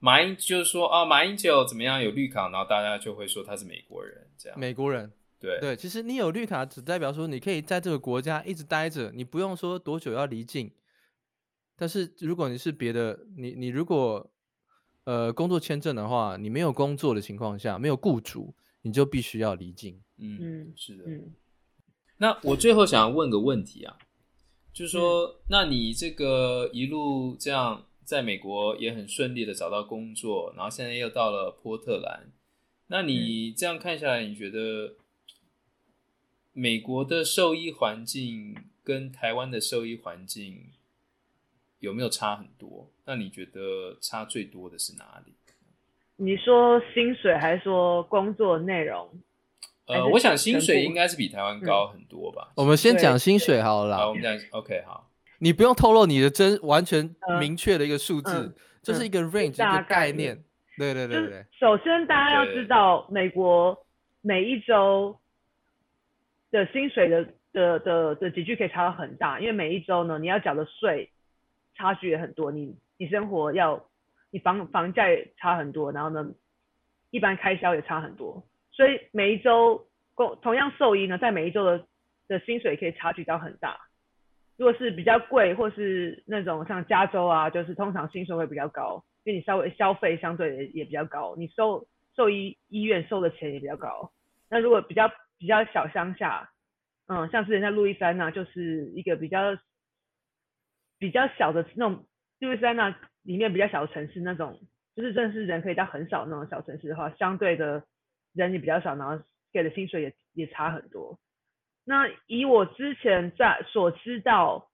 [0.00, 4.58] 马英就是说啊，马英九怎么样有绿卡，然后大家就会说他是美国人，这样。
[4.58, 5.12] 美国人。
[5.38, 10.70] 对对，其实你有绿卡，只代表说你可以在这个国家一直待着，你不用说多久要离境。
[11.76, 14.32] 但是如果你是别的，你你如果
[15.04, 20.00] 呃工作签证的话，你没有工作的情况下，没有雇主，你就必须要离境。
[20.16, 21.04] 嗯嗯，是的。
[21.06, 21.34] 嗯，
[22.16, 23.98] 那我最后想要问个问题啊，
[24.72, 32.32] 就是说，嗯，那你这个一路这样在美国也很顺利的找到工作，然后现在又到了波特兰，
[32.86, 34.96] 那你这样看下来，你觉得？
[36.58, 40.70] 美国的兽医环境跟台湾的兽医环境
[41.80, 42.90] 有没有差很多？
[43.04, 45.34] 那你觉得差最多的是哪里？
[46.16, 49.06] 你说薪水还是说工作内容？
[49.84, 52.48] 呃，我想薪水应该是比台湾高很多吧。
[52.48, 53.98] 嗯、我们先讲薪水好了啦。
[53.98, 55.10] 好，我们讲 OK 好。
[55.40, 60.42] 你不用透露你的真完全明确的一个数字，嗯嗯、就是一个 range、嗯、一个概念。
[60.78, 61.44] 对对对对。
[61.60, 63.78] 首先，大家要知道，美国
[64.22, 65.14] 每一周。
[66.56, 71.10] 的薪水的的的的集聚可以差到很大，因为每一周呢，你要缴的税
[71.74, 73.84] 差距也很多，你你生活要
[74.30, 76.32] 你房房价也差很多，然后呢，
[77.10, 78.42] 一般开销也差很多，
[78.72, 81.84] 所以每一周共同样兽医呢，在每一周的
[82.26, 83.78] 的薪水可以差距到很大。
[84.56, 91.86] 如果是比较贵，或是那种像加州啊，就是通常薪水会比较高，因为你稍微消费相对也也比较高，你收
[92.16, 94.10] 兽医医院收的钱也比较高。
[94.48, 96.50] 那如果比较比较小乡下，
[97.08, 99.56] 嗯，像是人家路易斯安那，就是一个比较
[100.98, 102.06] 比较小的那种
[102.40, 102.88] 路易斯安那
[103.22, 104.58] 里面比较小的城市那种，
[104.94, 107.84] 就是真的是人可以到很少那种小城市的话，相对的
[108.32, 109.22] 人也比较少，然后
[109.52, 111.18] 给的薪水也也差很多。
[111.84, 114.70] 那以我之前在所知道，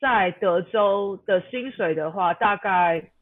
[0.00, 3.12] 在德州的薪水的话，大概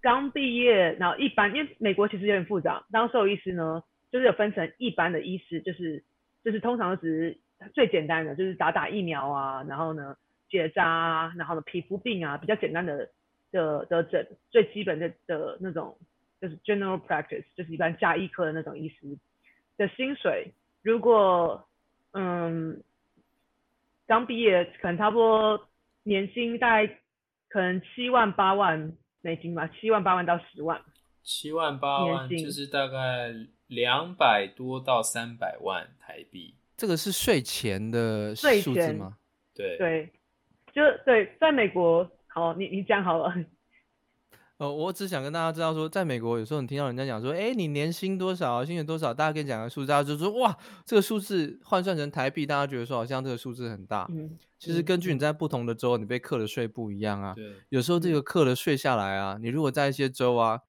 [0.00, 3.82] 刚毕业，然后一般，因为美国其实有点复杂，当兽医师呢。
[4.12, 6.04] 就是有分成一般的医师，就是
[6.44, 10.14] 就是通常都只是最简单的，就是打打疫苗啊，然后呢
[10.50, 13.08] 结扎啊，然后呢皮肤病啊，比较简单的
[13.50, 15.96] 的的诊，最基本的的那种
[16.42, 19.16] 就是 general practice，就是一般加医科的那种医师
[19.78, 20.52] 的薪水，
[20.82, 21.66] 如果
[22.12, 22.82] 嗯
[24.06, 25.68] 刚毕业，可能差不多
[26.02, 26.98] 年薪大概
[27.48, 28.92] 可能七万八万
[29.22, 30.82] 美金吧，七万八万到十万，
[31.22, 33.32] 七万八万就是大概。
[33.72, 39.16] 两百多到三百万台币，这个是税前的数字吗？
[39.54, 40.12] 对对，
[40.74, 43.34] 就对，在美国，好，你你讲好了。
[44.58, 50.54] 呃，我只想跟大家知道说，在美国有时候你听到人家讲说，哎，你年薪多少，薪水多少，大家跟你讲个数字，大家就说，哇，
[50.84, 54.06] 这个数字换算成台币，大家觉得说好像这个数字很大。
[54.10, 57.32] 嗯，其实根据你在不同的州，你被课的税不一样啊。
[57.34, 60.60] 对，有时候这个课的税下来啊，你如果在一些州啊，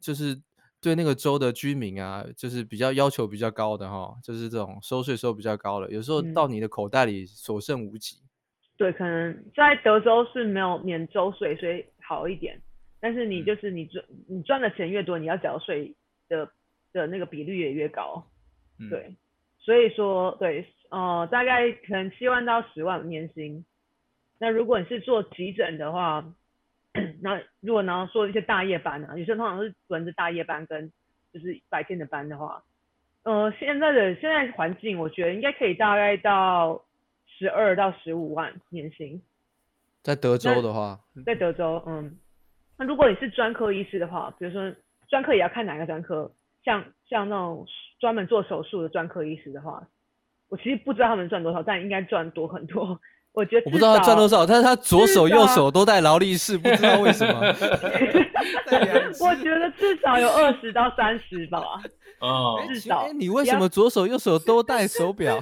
[0.00, 0.42] 就是。
[0.88, 8.16] 对那个州的居民啊，就是比较要求比较高的哈，就是这种收税收比较高的，有时候到你的口袋里所剩无几。
[8.16, 8.24] 嗯、
[8.78, 12.58] 对，可能在德州是没有免州税，所以好一点。
[13.00, 15.94] 但是你就是你赚你赚的钱越多，你要缴税
[16.26, 16.50] 的
[16.94, 18.26] 的那个比率也越高。
[18.78, 19.14] 嗯、对，
[19.58, 23.62] 所以说对，呃，大概可能七万到十万年薪。
[24.38, 26.24] 那如果你是做急诊的话。
[27.22, 30.90] 那如果呢说一些大夜班、啊，有些通常是轮着大夜班跟
[31.32, 32.62] 就是白天的班的话，
[33.24, 36.84] 呃，现在的现在环境，我觉得应该可以大概到
[37.26, 39.20] 十二到十五万年薪。
[40.02, 42.16] 在德州的话，在德州，嗯，
[42.78, 44.74] 那如果你是专科医师的话，比如说
[45.08, 46.32] 专科也要看哪个专科，
[46.64, 47.66] 像像那种
[48.00, 49.86] 专门做手术的专科医师的话，
[50.48, 53.00] 我其实不知道他们赚多少，但应该赚多很多。
[53.38, 57.38] 我觉得我不知道他赚多少，但是他左手右手都戴劳力士，不知道为什么。
[59.20, 61.62] 我觉得至少有二十到三十吧。
[62.18, 63.02] 哦，至少。
[63.02, 65.38] 欸、你为什么左手右手都戴手表？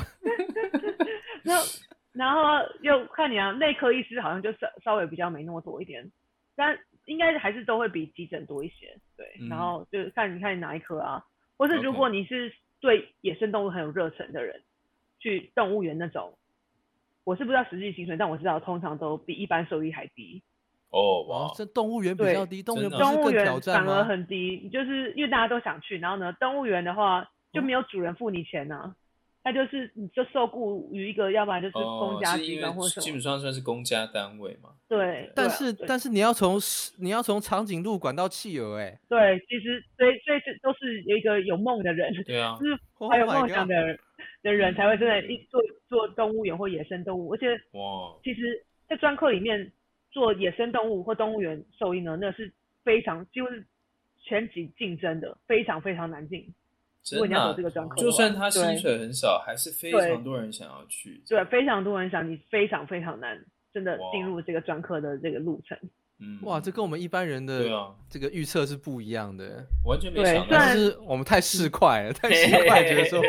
[1.43, 1.65] 然后，
[2.13, 2.41] 然后
[2.83, 6.07] 又看你啊，内科医师好像就稍稍微比较没那么多一点，
[6.55, 8.95] 但应该还是都会比急诊多一些。
[9.17, 11.25] 对，嗯、然后就看你看你哪一科啊，
[11.57, 14.61] 或是如果你是对野生动物很有热忱的人，
[15.19, 16.37] 去动物园那种。
[17.27, 20.41] 我是不知道实际薪水，但我知道通常都比一般收益还低。
[20.91, 28.95] 哦，哇，这动物园比较低，动物园动物园反而很低，就是因为大家都想去，然后呢，动物园的话就没有主人付你钱呢、啊，
[29.47, 34.71] 他就是你就受雇于一个，要不然就是公家机关或什么，基本上算是公家单位嘛。
[34.89, 36.59] 对，但是但是你要从
[36.99, 42.77] 你要从长颈鹿管到企鹅，哎，对，其实所以所以是都是有一个有梦的人，对啊， 就是
[43.09, 43.97] 还有梦想的人
[44.43, 49.71] 的人才会真的一做做动物园或野生动物，而且哇，其实，在专科里面
[50.11, 53.65] 做野生动物或动物园兽医呢，那是非常几乎是
[54.25, 56.53] 全级竞争的，非常非常难进。
[57.13, 61.23] 如果你要走这个专科，就算他薪水很少，还是非常多人想要去。
[61.29, 63.39] 对，非常多人想，你非常非常难，
[63.73, 65.79] 真的进入这个专科的这个路程。
[66.19, 67.65] 嗯，哇，这跟我们一般人的
[68.09, 70.47] 这个预测是不一样的，完全没想到。
[70.51, 73.23] 但是我们太市侩了，太市侩，觉得说，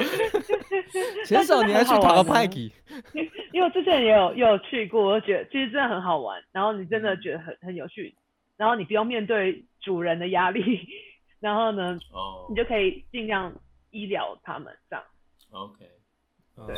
[1.26, 2.72] 选手你还去跑个派给？
[3.54, 6.42] 因为之前也有也有去过，我觉得其实真的很好玩。
[6.52, 8.16] 然后你真的觉得很很有趣，
[8.56, 10.64] 然后你不用面对主人的压力，
[11.42, 12.00] 然后呢，
[12.50, 13.54] 你就可以尽量。
[13.98, 15.04] 医疗他们这样
[15.50, 15.86] ，OK，
[16.68, 16.76] 对，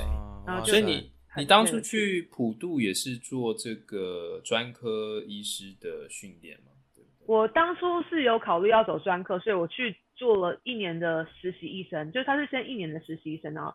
[0.47, 6.72] 然后所以你你当初去普渡也是做这个专科医师的训练吗？
[6.95, 7.26] 对不对？
[7.28, 13.74] 我当初是有考虑要走专科，所以我去做了一年的实习医生，就是他是先一年的实习医生，然后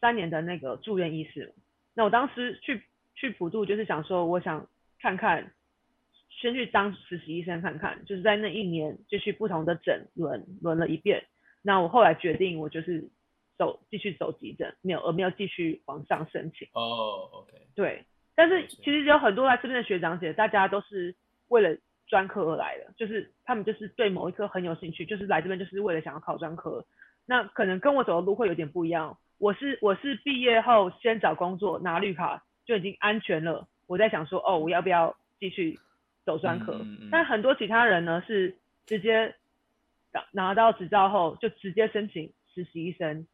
[0.00, 1.52] 三年的那个住院医师。
[1.94, 2.82] 那我当时去
[3.16, 4.66] 去普渡就是想说，我想
[5.00, 5.52] 看看，
[6.40, 11.22] 先去当实习医生看看，就是在那一年就去不同的诊轮轮了一遍。
[11.62, 13.06] 那我后来决定，我就是
[13.58, 16.66] 走继续走急诊，没有而没有继续往上申请。
[16.72, 17.52] 哦、oh，OK。
[17.74, 18.02] 对，
[18.34, 21.14] 但是其实有很多来这边的学长姐，大家都是
[21.48, 26.82] 为了专科而来的，就是他们就是对某一科很有兴趣，就是来这边就是为了想要考专科。
[27.26, 29.18] 那可能跟我走的路会有点不一样。
[29.36, 35.78] 我是我是毕业后先找工作拿绿卡就已经安全了，我在想说哦，我要不要继续
[36.24, 36.72] 走专科？
[36.76, 37.08] 嗯嗯嗯。
[37.12, 38.56] 但很多其他人呢是
[38.86, 39.34] 直接。
[40.32, 43.26] 拿到执照后就直接申请实习医生，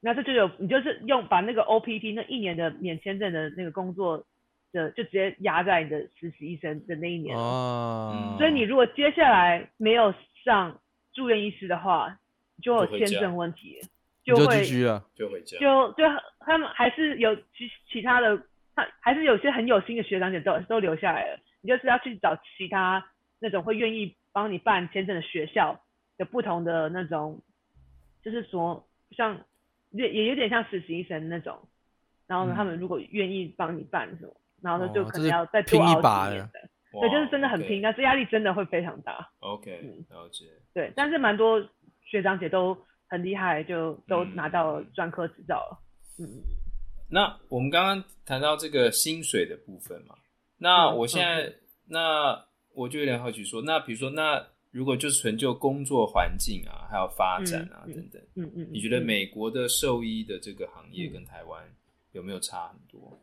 [0.00, 4.24] 那这就有你就是用把那个 OPT 那一年的免签证的那个工作
[4.72, 10.14] 的就直接压在你的实习医生的那一年哦，所以你如果接下来没有
[10.44, 10.80] 上
[11.12, 12.18] 住院医师的话，
[12.62, 13.78] 就有签证问题，
[14.24, 14.64] 就会
[15.14, 16.04] 就回家，就就
[16.40, 18.36] 他们还是有其其他的，
[18.74, 23.04] 他还是有些很有心的学长姐都都留下来了，你就是要去找其他
[23.38, 25.80] 那种会愿意帮你办签证的学校。
[26.16, 27.42] 有不同的那种，
[28.22, 29.36] 就是说像
[29.90, 31.58] 也也有点像实习生那种，
[32.26, 36.50] 然后呢，他们如果愿意帮你办什么，嗯、然后呢就可能要再多熬几年的，哦、拼一把的，
[37.00, 39.28] 对，就是真的很拼，但是压力真的会非常大。
[39.40, 40.46] OK，嗯，了解。
[40.72, 41.60] 对，但是蛮多
[42.04, 42.76] 学长姐都
[43.08, 45.78] 很厉害，就都拿到专科执照了。
[46.20, 46.24] 嗯，
[47.10, 50.14] 那我们刚刚谈到这个薪水的部分嘛，
[50.58, 51.54] 那我现在、嗯、
[51.88, 54.46] 那我就有点好奇说，那比如说那。
[54.74, 61.62] 如果就纯就工作环境啊，还有发展啊、嗯、等等，嗯嗯，你觉得美国的兽医的这个行业跟台湾
[62.10, 63.16] 有没有差很多？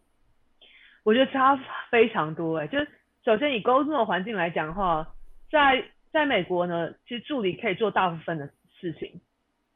[1.03, 2.87] 我觉得差非常多哎、欸，就是
[3.25, 5.05] 首先以工作环境来讲的话，
[5.51, 8.49] 在在美国呢，其实助理可以做大部分的
[8.79, 9.19] 事情，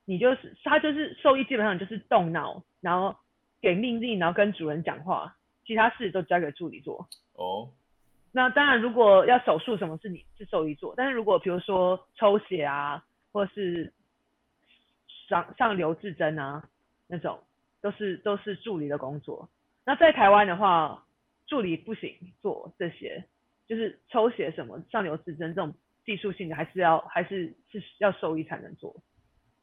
[0.05, 3.13] 你就是他就是兽医，基本上就是动脑，然后
[3.61, 7.05] 给命令，然后跟主人讲话，其他事都交给助理做。
[7.33, 7.69] 哦。
[8.37, 10.93] 那当然，如果要手术什么，是你是兽医做。
[10.97, 13.93] 但是如果比如说抽血啊，或是
[15.29, 16.67] 上上留置针啊，
[17.07, 17.39] 那种
[17.81, 19.47] 都是都是助理的工作。
[19.85, 21.05] 那在台湾的话，
[21.47, 23.23] 助理不行做这些，
[23.69, 25.73] 就是抽血什么、上留置针这种
[26.03, 28.93] 技术性的，还是要还是是要兽医才能做。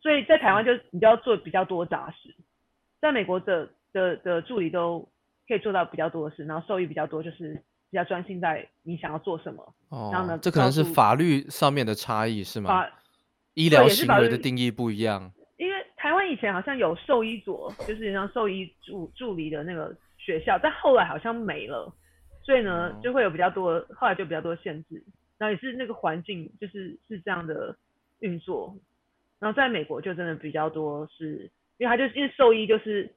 [0.00, 2.34] 所以在台湾就你就要做比较多杂事，
[3.02, 5.06] 在美国的的的助理都
[5.46, 7.62] 可以做到比较多的事，然后兽医比较多就是。
[7.92, 12.70] 比较专心在你想要做什么，哦、然后呢，这可能是法律上面的差异是吗？
[12.70, 12.90] 法
[13.52, 15.30] 医疗行为的定义不一样。
[15.58, 21.94] 因为台湾以前好像有兽医所，就是像兽医助助理的那个学校，但后来好像没了，
[22.42, 25.04] 所以呢，就会有比较多，后来就比较多限制。
[25.36, 27.76] 然后也是那个环境就是是这样的
[28.20, 28.74] 运作。
[29.38, 33.14] 然后在美国就真的比较多是，因为他就因为兽医就是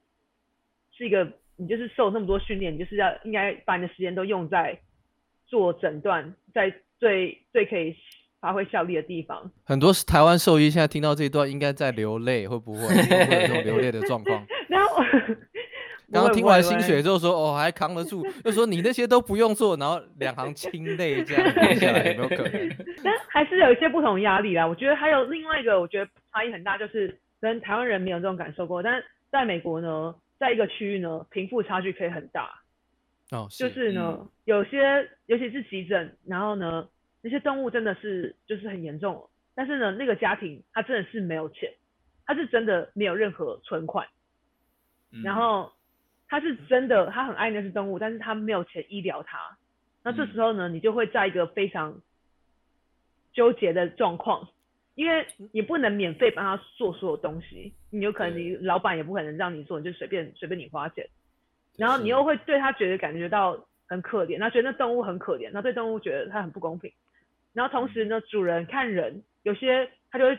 [0.92, 1.26] 是一个。
[1.56, 4.78] 你就是受那么多训练，你就是要应该把你的时间都用在
[5.46, 7.94] 做诊断，在最最可以
[8.40, 9.50] 发挥效力的地方。
[9.64, 12.86] 很多台湾兽医现在听到这一段，应该在流泪，会不会？
[12.88, 14.46] 会有这种流泪的状况？
[14.68, 15.02] 然后
[16.12, 22.76] 刚刚听完心血之后说，哦，还扛得住，就说你那些都不用做，然后两行清泪这样接下来有没有可能？
[23.02, 24.66] 但还是有一些不同压力啦。
[24.66, 29.02] 我觉得还有另外一个，我觉得差异很大，就是跟台湾人没有这种感受过，但
[29.32, 30.14] 在美国呢。
[30.38, 32.62] 在一个区域呢，贫富差距可以很大。
[33.30, 36.88] 哦，是就是呢，嗯、有些尤其是急诊，然后呢，
[37.22, 39.28] 那些动物真的是就是很严重。
[39.54, 41.72] 但是呢，那个家庭他真的是没有钱，
[42.24, 44.06] 他是真的没有任何存款。
[45.12, 45.72] 嗯、然后
[46.28, 49.56] 他是真的，他很爱那只动物，但是他没有钱医疗它。
[50.02, 52.00] 那这时候呢，你就会在一个非常
[53.32, 54.48] 纠结的状况，
[54.96, 61.06] 因为你不能免费帮他做所有东西，你有可能你老板也不可能让你做，你就随便随便你花钱，
[61.76, 66.90] 然后你又会对他觉得感觉到很可怜，他觉得那动物很可怜，那对动物觉得他很不公平，
[67.52, 70.38] 然后同时呢，主人看人有些他就会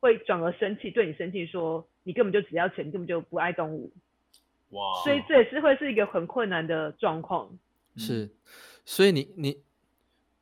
[0.00, 3.92] 会转而生气，对你生气说你根本就只要钱，你根本就不爱动物，
[4.70, 7.48] 哇，所以这也是会是一个很困难的状况，
[7.96, 8.28] 是，
[8.84, 9.62] 所以你你。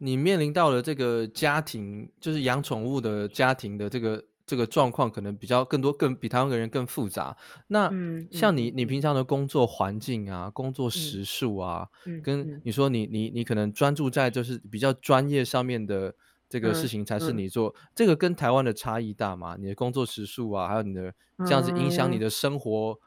[0.03, 7.37] 你面临到了这个家庭，就是养宠物的家庭的这个这个状况，可能比较更多，更比台湾人更复杂。
[7.67, 7.91] 那
[8.33, 11.87] 像你，你平常的工作环境啊，工作时数啊，
[12.25, 16.15] 跟你说你你你可能专注在就是比较专业上面的
[16.49, 19.57] 这个事情才是你做，这个跟台湾的差异大吗？
[19.61, 21.13] 你的工作时数啊，还有你的
[21.47, 22.99] 这样子影响你的生活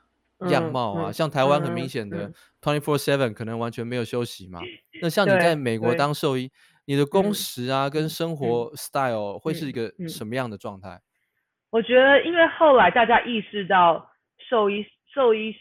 [0.52, 2.32] 样貌啊，像台湾很明显的
[2.62, 4.62] twenty four seven 可能完全没有休息嘛。
[5.02, 6.52] 那像你在美国当兽医。
[6.86, 11.00] 你的工时啊，跟生活 style 会是一个什么样的状态？
[11.70, 15.56] 我觉得，因为后来大家意识到兽医兽医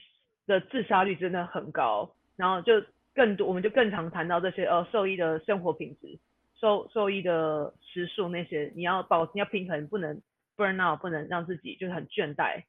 [0.47, 2.83] 的自杀率真的很高，然后就
[3.15, 6.19] 更多，我们就更常谈到这些呃兽医的生活品质、
[6.61, 10.21] 兽兽医的时数那些，你要保你要平衡，不能
[10.57, 12.65] burn out，不能让自己就是很倦怠。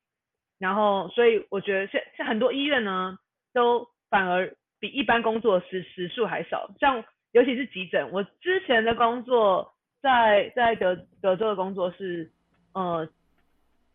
[0.59, 3.17] 然后，所以我觉得现像很多医院呢，
[3.51, 7.03] 都反而比一般工作时时数还少，像。
[7.33, 12.31] 尤其是急诊，我之前的工作在在德德州的工作是，
[12.73, 13.07] 呃，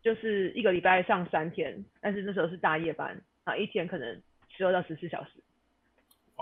[0.03, 5.29] 就是一个礼拜上三天，但是那时候是大夜班啊，一天可能十二到十四小时，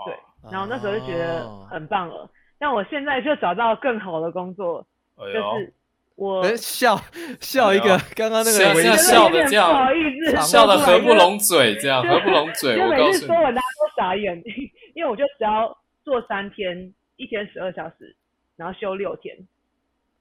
[0.04, 0.14] 对，
[0.50, 2.22] 然后那时候就觉得很棒了。
[2.22, 4.84] 哦、但我现在就找到更好的工作，
[5.18, 5.72] 哎、就是
[6.16, 7.00] 我笑
[7.40, 14.42] 笑一个，刚刚、哎、那个微笑的这样，不好意思，笑 的合不拢嘴，这样合不拢嘴，我告诉你，每次说完大家都傻眼，
[14.96, 15.78] 因为我就只要。
[16.08, 18.16] 做三天，一天十二小时，
[18.56, 19.36] 然后休六天，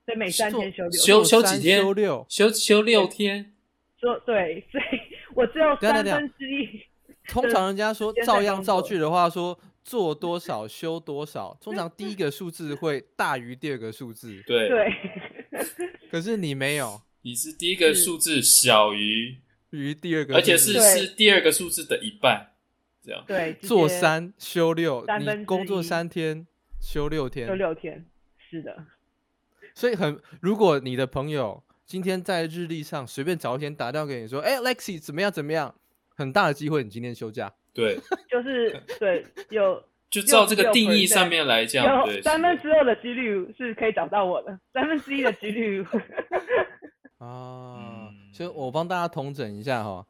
[0.05, 1.81] 所以每三天休六休休几天？
[1.81, 3.53] 休六休休六天。
[3.97, 4.83] 说对，所以
[5.33, 6.81] 我只有三分之一。
[7.29, 14.43] 通常人家说照样造句的话，说做多少休多少，通常第一个数字会大于第二个数字。
[14.45, 14.93] 对对。
[16.11, 19.37] 可是你没有，你是第一个数字小于
[19.69, 22.51] 于第二个，而且是是第二个数字的一半。
[23.27, 26.45] 对，做三休六，你工作三天
[26.79, 28.05] 休六天，休六天，
[28.37, 28.85] 是的。
[29.73, 35.73] 所以很，如果你的朋友今天在日历上随便找一天打电话给你说，哎，Lexi 怎么样怎么样，
[36.15, 37.53] 很大的机会你今天休假。
[37.73, 37.97] 对，
[38.29, 45.85] 就是对，有 就照这个定义上面来讲，有三分之二的几率是可以找到我的，三分之一的几率。
[47.19, 50.05] 啊， 所以我帮大家统整一下哈。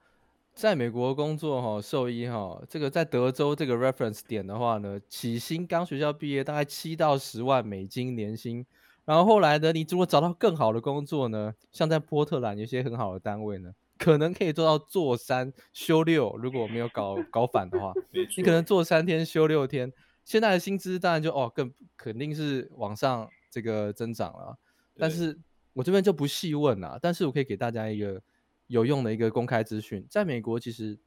[0.57, 8.65] 在美国工作哈，兽医哈，这个在德州这个 reference 点的话呢，起薪刚学校毕业大概七到十万美金年薪，
[9.05, 17.93] 然后后来呢，你如果找到更好的工作呢，像在波特兰有些很好的单位呢，可能可以做到做三休六，如果没有搞搞反的话，
[18.35, 19.93] 你可能做三天休六天，
[20.25, 24.57] 现在的薪资当然就哦更肯定是往上这个增长了，
[24.97, 25.37] 但是
[25.73, 28.19] 我这边就不细问了，但是我可以给大家一个。
[28.67, 30.99] 有用的一个公开资讯，在美国其实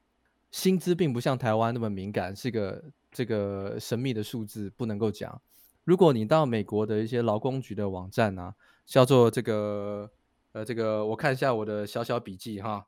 [0.51, 5.41] 薪资并不像台湾那么敏感，是个这个神秘的数字不能够讲。
[5.85, 8.55] 如果你到美国的一些劳工局的网站啊，
[8.87, 10.11] 叫做这个
[10.53, 12.87] 呃这个，我看一下我的小小笔记哈，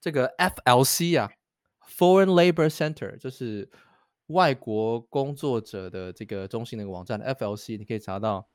[0.00, 1.30] 这个 FLC 啊
[1.88, 3.68] ，Foreign Labor Center 就是
[4.28, 8.48] 外国工作者的这个中心的网站，FLC 你可以查到，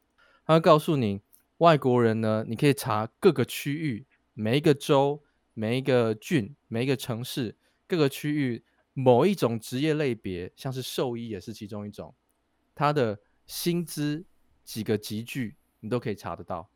[0.45, 1.22] 它会告诉你
[1.58, 5.22] 外国人呢，你可以查各个区域每一个州。
[5.53, 7.56] 每一个郡、每一个城市、
[7.88, 8.64] 各个区域，
[8.94, 12.14] 某一种职业类别，像是兽医也是其中一种，
[12.73, 14.26] 它的薪资
[14.64, 16.69] 几个集聚，你都可以查得到。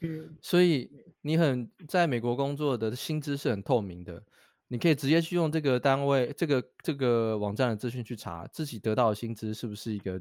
[0.00, 0.90] 嗯，所以
[1.22, 4.22] 你很在美国工作的薪资是很透明的，
[4.68, 10.20] 你可以直接去用这个单位、这个这个网站的资讯去查自己得到的薪资是不是一个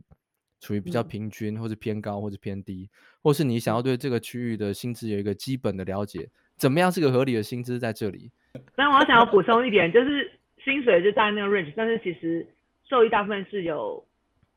[0.60, 2.90] 处于比较平均，或者偏高，或者偏低，
[3.22, 6.30] 或是你想要对这个区域的薪资有一个基本的了解。
[6.64, 8.32] 怎么样是个合理的薪资在这里？
[8.74, 10.32] 但我要想要补充一点， 就是
[10.64, 12.48] 薪水就在那个 range，但是其实
[12.90, 14.02] 受益大部分是有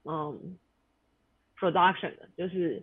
[0.05, 0.57] 嗯
[1.59, 2.81] production 的，就是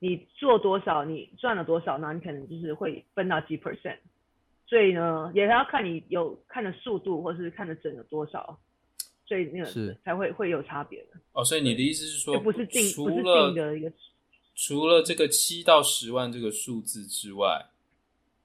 [0.00, 3.98] 你做多少，你赚了多少，那你可能就是会分到几 percent。
[4.66, 8.58] 所以呢，也要看你有看的速度，或是看的整有多少，
[9.24, 11.20] 所以那个是才会会有差别的。
[11.34, 13.92] 哦，所以你的意思是说，不是定除了不是定的一个，
[14.56, 17.70] 除了这个七到十万这个数字之外。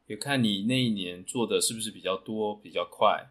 [0.10, 3.30] 也看你那一年做的是不是比较多、比较快，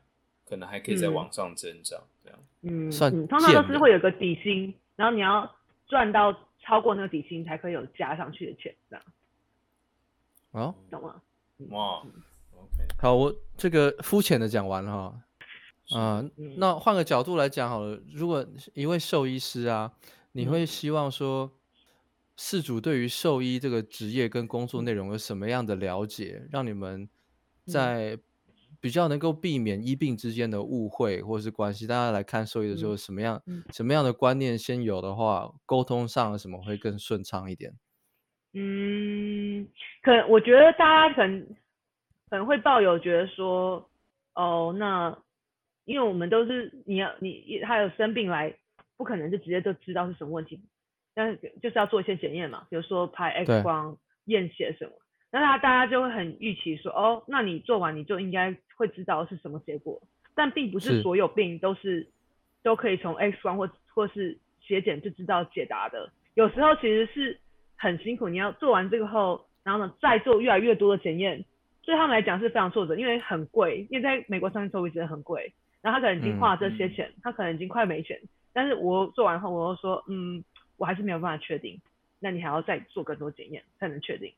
[0.49, 2.39] 可能还可以再往上增长，嗯、这样。
[2.63, 5.53] 嗯，算嗯，通常都是会有个底薪，然后你要
[5.89, 9.05] 赚到超过那个底薪才可以有加上去的钱，这样。
[10.53, 11.21] 哦，懂吗？
[11.71, 12.13] 哇、嗯、
[12.55, 15.21] ，OK，好，我这个肤浅的讲完了哈。
[15.99, 19.93] 啊、呃，那换个角度来讲好了，如果一位兽医师啊，
[20.31, 21.51] 你会希望说，
[22.39, 27.09] 饲主对于兽医这个职业跟工作内容有什么样的了解，让你们
[27.67, 28.17] 在
[28.81, 31.87] 比较能够避免医病之间的误会或是关系？
[31.87, 33.43] 大家来看兽医的时候，什么样
[33.73, 37.75] 什么样的观念先有的话，沟通上什么会更顺畅一点？
[38.53, 39.67] 嗯，
[40.03, 41.47] 可我觉得大家可能
[42.31, 43.91] 可能会抱有觉得说，
[44.35, 45.19] 哦，那。
[45.85, 48.55] 因为我们都是你要你他有生病来，
[48.99, 50.61] 不可能就直接就知道是什么问题，
[51.19, 53.97] 但是就是要做一些检验嘛，比如说拍 X 光、
[54.27, 54.93] 验血什么，
[55.33, 60.01] 那他大家就会很预期说，哦，那你做完你就应该会知道是什么结果，
[60.37, 62.07] 但并不是所有病都是，是
[62.63, 67.37] 都可以从 X 光或或是血检就知道解答的，有时候其实是
[67.77, 71.45] 很辛苦，你要做完这个后，然后呢再做越来越多的检验，
[71.83, 75.53] 对他们来讲是非常挫折，因为很贵，因为在美国上面收费真的很贵。
[75.81, 78.21] 然后他可能已经花了这些钱，嗯、他可能已经快没钱，
[78.53, 80.43] 但是我做完后，我又说，嗯，
[80.79, 81.79] 我还是没有办法确定，
[82.19, 84.33] 那你还要再做更多检验才能确定。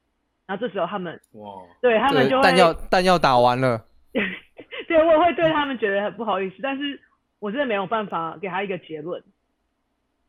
[0.46, 7.00] 然后这时候他们，哇，对他们就会弹药弹药打完了， 对，我也会对他们觉得很不好意思，但是
[7.38, 9.22] 我真的没有办法给他一个结论，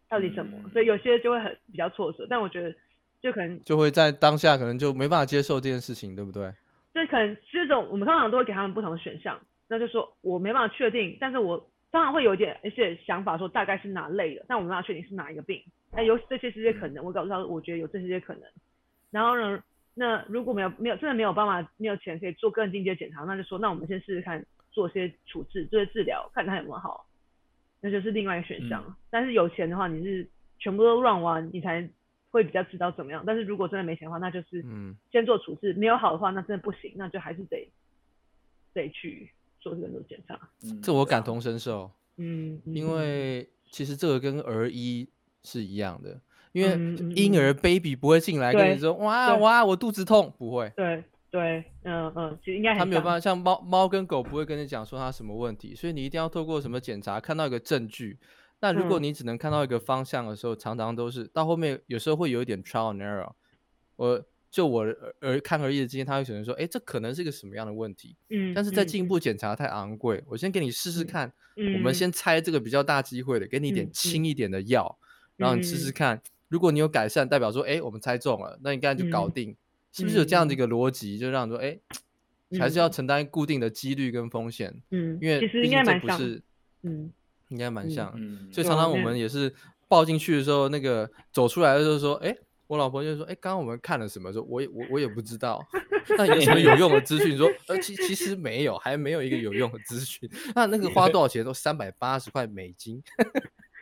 [0.07, 2.71] 到底什么，嗯、所以有些就会很比较挫折，但我觉得
[3.19, 6.53] 就可能就会在当下可能就没办法接受这件事情，对不对？
[6.93, 9.39] 就可能这种我们通常都会给他们不同的选项。
[9.67, 15.63] 那就说我没办法确定，但是我当然会有一点一些想法，说大概是哪类的，但我没办法确定是哪一个病。
[15.91, 18.43] 那有这些这些可能，我告诉他，我觉得有这些可能。
[19.09, 19.63] 然后呢，
[19.93, 27.05] 那如果没有没有真的没有办法没有钱可以做更进阶检查，那就说那我们先试试看做些处置，做些治疗，看他有没有好。
[27.81, 28.83] 那就是另外一个选项。
[28.87, 30.27] 嗯、但是有钱的话，你是
[30.59, 31.87] 全部都 run 完，你才
[32.29, 33.23] 会比较知道怎么样。
[33.25, 37.69] 但是如果真的没钱的话，那就是嗯先做处置，没有好的话，那真的不行，那就还是得
[38.73, 39.29] 得去。
[39.63, 40.49] 做更多检查，
[40.81, 41.91] 这我感同身受。
[42.17, 45.07] 嗯，因为其实这个跟儿医
[45.43, 46.19] 是一样的，
[46.51, 50.71] 因为婴儿 baby 不会进来跟你说哇哇我肚子痛，不会。
[50.75, 58.17] 对对，嗯嗯，其实应该他没有办法，像猫猫跟狗不会跟你讲说它什么问题，所以你一定要透过什么检查看到一个证据。
[58.59, 63.31] 那如果你只能看到一个方向的时候，常常都是到后面有时候会有一点 trial and error。
[63.95, 64.23] 我。
[64.51, 64.83] 就我
[65.21, 68.17] 儿看儿医的经验，他会选择说，哎，这可能是一个什么样的问题？
[68.31, 71.31] 嗯，但是在进一步检查太昂贵，嗯、我先给你试试看。
[71.55, 75.07] 嗯、我们先猜这个比较大机会的，给你一点轻一点的药，嗯、
[75.41, 76.21] 然后你试试看。
[76.47, 79.57] 如果你有改善，代表说，哎，我们猜中了，那你刚才就搞定，嗯、
[79.91, 81.17] 是不是有这样的一个逻辑？
[81.17, 81.77] 就让你说，哎，
[82.59, 84.73] 还是要承担固定的几率跟风险。
[84.91, 86.41] 嗯，因为毕竟这不是，
[86.83, 87.11] 嗯，
[87.49, 88.13] 应该蛮像。
[88.15, 89.53] 嗯，所以常常我们也是
[89.87, 92.35] 抱进去的时候，那个走出来的时候说，哎。
[92.67, 94.31] 我老婆就说：“哎，刚刚我们看了什么？
[94.31, 95.61] 说，我也我我也不知道。
[96.17, 97.37] 那有什么有用的资讯？
[97.37, 100.29] 说，呃，其其实没有，还没有一个有用的资讯。
[100.55, 101.43] 那那个花 多少钱？
[101.43, 103.03] 都三百八十块美金。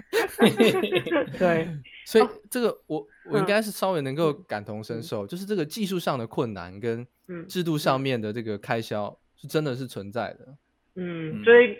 [1.37, 1.67] 对，
[2.05, 7.05] 所以这个我我应该是稍微能够感同身受，就是这个技术上的困难跟
[7.47, 10.55] 制度上面的这个开销是真的是存在的。
[10.95, 11.77] 嗯，所以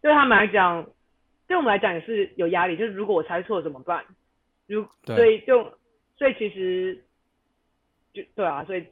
[0.00, 0.84] 对他们来讲，
[1.46, 2.76] 对我们来讲也是有压力。
[2.76, 4.04] 就是如果我猜错了怎么办？
[4.66, 5.72] 如所以就。”
[6.18, 7.00] 所以其实
[8.12, 8.84] 就对啊，所以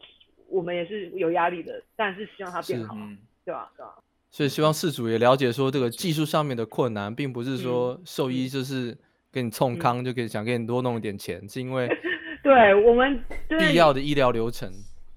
[0.46, 3.68] 我们也是有压力的，但是希望它变好，嗯、对吧？
[3.76, 3.96] 对吧？
[4.30, 8.96] 所以希望事主也了解说，这个技术上面的困难，并不是说兽医就是
[9.32, 11.88] 给你冲康就可以想给你多弄一点钱，嗯、是因为
[12.42, 13.22] 对我们
[13.58, 14.70] 必要的医疗流程。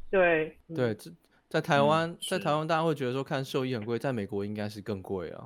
[0.10, 0.96] 对对，
[1.48, 5.46] 在台湾，嗯、在台湾大家会觉得说看兽医很贵，在美国应该是更贵啊。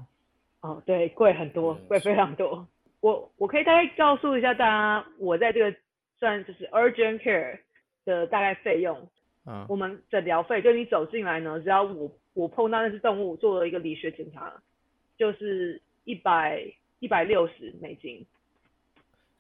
[0.61, 2.67] 哦，对，贵很多，贵非常多。
[3.01, 5.75] 我我可以大概告诉一下大家，我在这个。
[6.19, 7.59] 算就是 urgent care
[8.05, 8.97] 的大概费用，
[9.45, 14.53] 嗯，我们诊疗费，就你走进来呢，只要我我碰到那只动物做了一个理学检查，
[15.17, 16.63] 就是一百
[16.99, 18.25] 一百六十美金。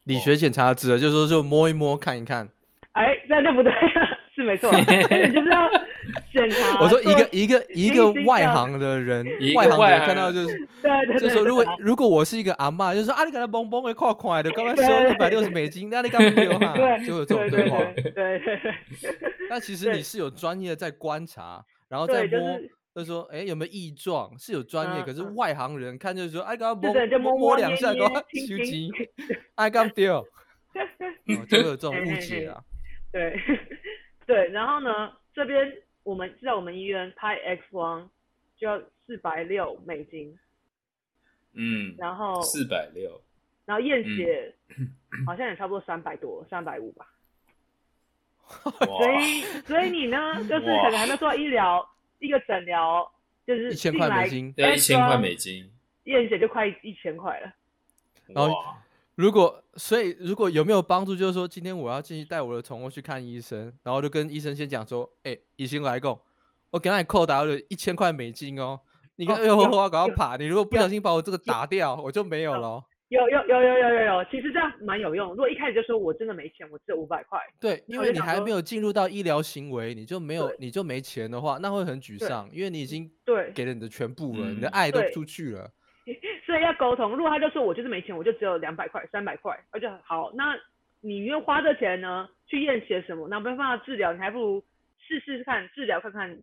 [0.03, 2.49] 理学检查指的就是说就摸一摸看一看。
[2.91, 4.19] 哎，那就不对了。
[4.35, 4.83] 是没错， 你
[5.31, 5.69] 就是要
[6.31, 6.81] 检查。
[6.81, 9.23] 我说一个一个一个外行的人，
[9.55, 16.97] 外行的人看到就是，对对，就说如果如果我是一个阿嬷，就说啊，你给他嘣嘣的快快的，刚刚收一百六十美金，那你干嘛丢啊？
[17.05, 17.77] 就有这种对话。
[17.93, 18.73] 对对对。
[19.47, 22.59] 但其实你是有专业在观察，然后再摸，
[22.95, 24.37] 就说哎有没有异状？
[24.37, 28.91] 是有专业，可是外行人看就是说，哎刚刚摸摸摸两下，刚刚休息，
[29.55, 30.25] 哎刚丢，
[31.49, 32.63] 就会有这种误解啊。
[33.11, 33.39] 对。
[34.25, 35.69] 对，然后呢，这边
[36.03, 38.09] 我们在我们医院拍 X 光
[38.57, 40.39] 就要四百六美金，
[41.51, 43.21] 嗯，然后四百六，
[43.65, 44.55] 然后验血
[45.25, 47.05] 好像也差不多三百多，三百五吧。
[48.85, 51.85] 所以所以你呢， 就是可能还没做到医疗
[52.25, 53.11] 一个诊疗，
[53.45, 55.69] 就是一千块美金，要一千块美金，
[56.05, 57.53] 验血就快一千块了。
[58.27, 58.55] 然后
[59.15, 66.17] 如果所以如果有没有帮助，就是说今天我要进去带我的宠物去看医生，然后就跟医生先讲说，哎、欸，医生来讲，
[66.71, 68.79] 我给你扣打了一千块美金哦。
[69.17, 70.37] 你看，哎呦，我要赶快爬！
[70.37, 72.83] 你如果不小心把我这个打掉，我就没有了。
[73.13, 75.29] 有有有有有有有，其实这样蛮有用。
[75.29, 77.39] 如果一开始就说我真的没钱，我只有五百块。
[77.59, 85.69] 对，因为你还没有进入到医疗行为，你就没有你就没钱的话，那会很沮丧，因为你已经对给了你的全部了，你的爱都出去了。
[86.45, 87.15] 所以要沟通。
[87.15, 90.55] 如果他就说我就是没钱，我就只有两百块、三百块，而且好，那
[91.01, 93.27] 你愿花这钱呢去验血什么？
[93.29, 94.63] 那没办法治疗，你还不如
[94.97, 96.35] 试试看治疗看看，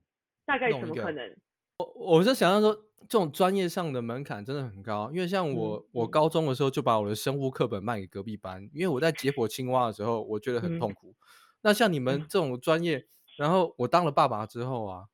[0.46, 1.36] 大概怎么可能？
[1.78, 2.76] 我我就想要说，
[3.08, 11.10] 这种专业上的门槛真的很高，因为像我，嗯、我高中的时候就把我的生物课本卖给隔壁班，因为我在解剖青蛙的时候，我觉得很痛苦。
[11.10, 11.14] 嗯、
[11.62, 13.06] 那像你们这种专业，
[13.36, 15.04] 然后我当了爸爸之后啊，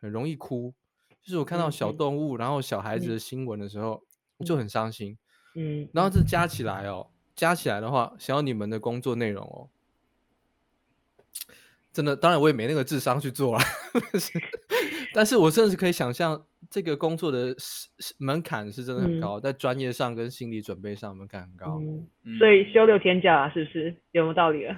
[0.00, 0.74] 很容易哭，
[1.22, 4.02] 就是我看到小动物，嗯、然后小孩子的新闻的时候，
[4.38, 5.16] 嗯、就很伤心。
[5.54, 6.46] 嗯，然后这加。
[6.46, 9.68] 起来哦，加起来的话，想要你们的工作内容哦。
[11.92, 13.64] 真的，当然我也没那个智商去做了，
[15.12, 17.54] 但是我甚至可以想象这个工作的
[18.18, 21.80] 门槛是真的很高，嗯、在专业上跟心理准备上门槛很高。
[22.24, 24.74] 嗯、所以休六天假是不是有没有道理了？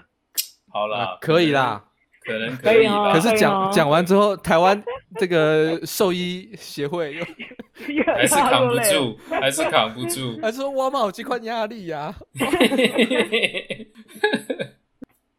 [0.71, 1.85] 好了、啊，可以啦，
[2.21, 3.13] 可能 可以吧。
[3.13, 4.83] 可是讲讲完之后，台湾
[5.19, 7.25] 这个兽医协会又
[8.05, 12.17] 还是扛不住，还是扛不住，还是说我好这块压力呀、啊。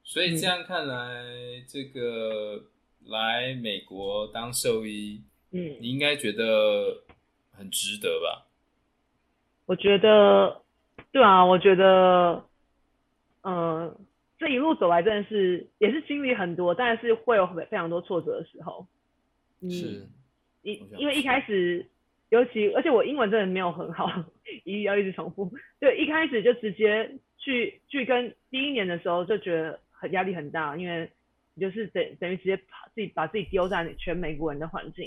[0.04, 2.64] 所以这样看来，嗯、这个
[3.06, 5.22] 来美国当兽医，
[5.52, 7.04] 嗯，你应该觉得
[7.52, 8.46] 很值得吧？
[9.66, 10.62] 我觉得，
[11.12, 12.44] 对啊，我觉得，
[13.42, 13.98] 嗯、呃，
[14.38, 18.88] 这一路走来真的是也是经历很多，但是会有非常多挫折的时候。
[19.62, 20.08] 嗯、是，
[20.64, 21.86] 因因为一开始，
[22.30, 24.08] 尤其而且我英文真的没有很好，
[24.66, 25.52] 一要一直重复。
[25.80, 29.80] 对，一开始就直接去去跟第一年的时候就觉得。
[30.02, 31.12] 很压力很大，因为
[31.54, 35.06] 你就是等等于直接把自己把自己丢在全美国人的环境，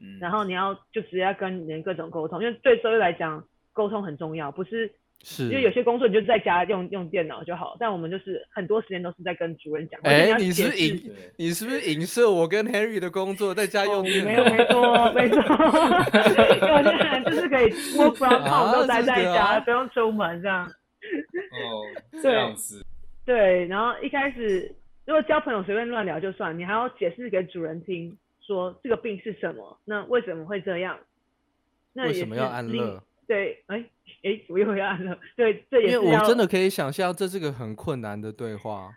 [0.00, 3.42] 嗯，然后你要就直接要跟人各种沟通，因为对社会来讲
[3.72, 4.90] 沟通很重要，不是
[5.24, 10.00] 是，因为有些工作你就在家用用电脑就好，但我们就是很多时间都是在跟主人讲。
[10.04, 14.30] 哎、欸，你是影你是不是影射我跟 Henry 的工作在家用电脑？
[14.30, 15.36] 没有，没错，没错，
[16.68, 20.64] 有些人就是可以 work from home 都待在家，啊、不用出门这样。
[20.64, 21.82] 哦，
[22.22, 22.84] 这样子。
[23.24, 24.72] 对，然后一开始
[25.04, 28.16] 如果交朋友随便乱聊就算，你还要解释给主人听，
[28.48, 30.98] 说这个病是什么，那为什么会这样？
[31.92, 33.02] 那为什么要安乐？
[33.26, 33.84] 对，哎
[34.22, 35.16] 哎，我又要安乐。
[35.36, 35.94] 对，这也是。
[35.94, 38.90] 因为我真的可以想象，这是个很困难的对话。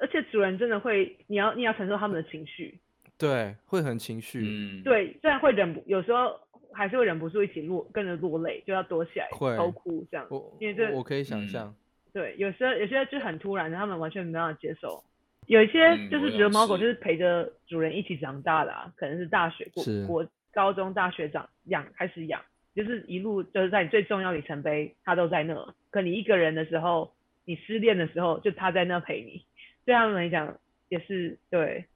[0.00, 2.78] 而且主人真的会，你要你要承受他们的情绪。
[3.16, 4.40] 对，会很情绪。
[4.44, 4.82] 嗯。
[4.82, 6.38] 对，虽然会忍不，有时候
[6.72, 10.26] 还是会忍不住一起落，跟着落泪，就要躲起来，会偷哭这样。
[10.28, 11.68] 我因为这我可以想象。
[11.68, 11.76] 嗯
[12.16, 15.04] 对，有时候有些就很突然，他们完全没办法接受。
[15.46, 22.42] 有一些就是觉得猫狗就是陪着主人一起长大的啊，可能是大学过过高中、大学长养开始养，
[22.74, 25.74] 就是一路就是在你最重要里程碑，它都在那。
[25.90, 27.14] 可你一个人的时候，
[27.44, 29.44] 你失恋的时候，就它在那陪你。
[29.84, 30.58] 对他们来讲
[30.88, 31.86] 也是对，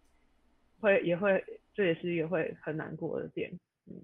[0.79, 1.45] 会也会
[1.75, 3.51] 这也是也会很难过的点。
[3.87, 3.97] 嗯，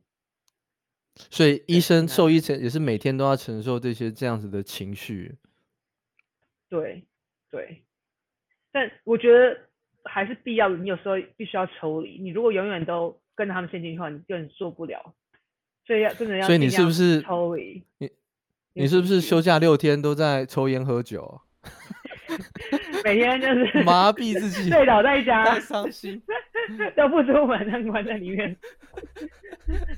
[1.14, 5.36] 所以医生、兽医也是每天都要承受这些这样子的情绪。
[6.68, 7.04] 对，
[7.48, 7.82] 对，
[8.76, 9.56] 但我觉得
[10.04, 10.76] 还是必要的。
[10.76, 12.18] 你有时候必须要抽离。
[12.20, 15.14] 你如果永远都跟着他们陷进去的话，你根本做不了。
[15.86, 16.46] 所以要真的要。
[16.46, 17.82] 所以你是不是抽离？
[17.96, 18.10] 你
[18.74, 21.40] 你是不是休假六天都在抽烟喝酒？
[23.02, 26.20] 每天就是麻痹自己， 醉倒在家， 太伤心，
[26.94, 28.54] 都不出门，关在里面。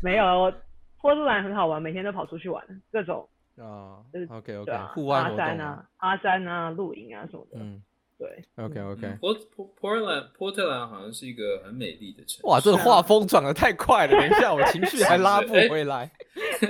[0.00, 0.54] 没有，我
[1.00, 3.28] 波特兰很好玩，每天都跑出去玩，各种。
[3.56, 3.98] 啊
[4.28, 7.58] ，OK OK，户外活动，爬山啊，爬山啊，露营啊什么的。
[7.58, 7.82] 嗯，
[8.18, 9.16] 对，OK OK。
[9.20, 12.46] 波波波特兰，波特兰好像是一个很美丽的城市。
[12.46, 16.10] 哇，这个画风转的太快了， 等一下我情绪还拉不回来。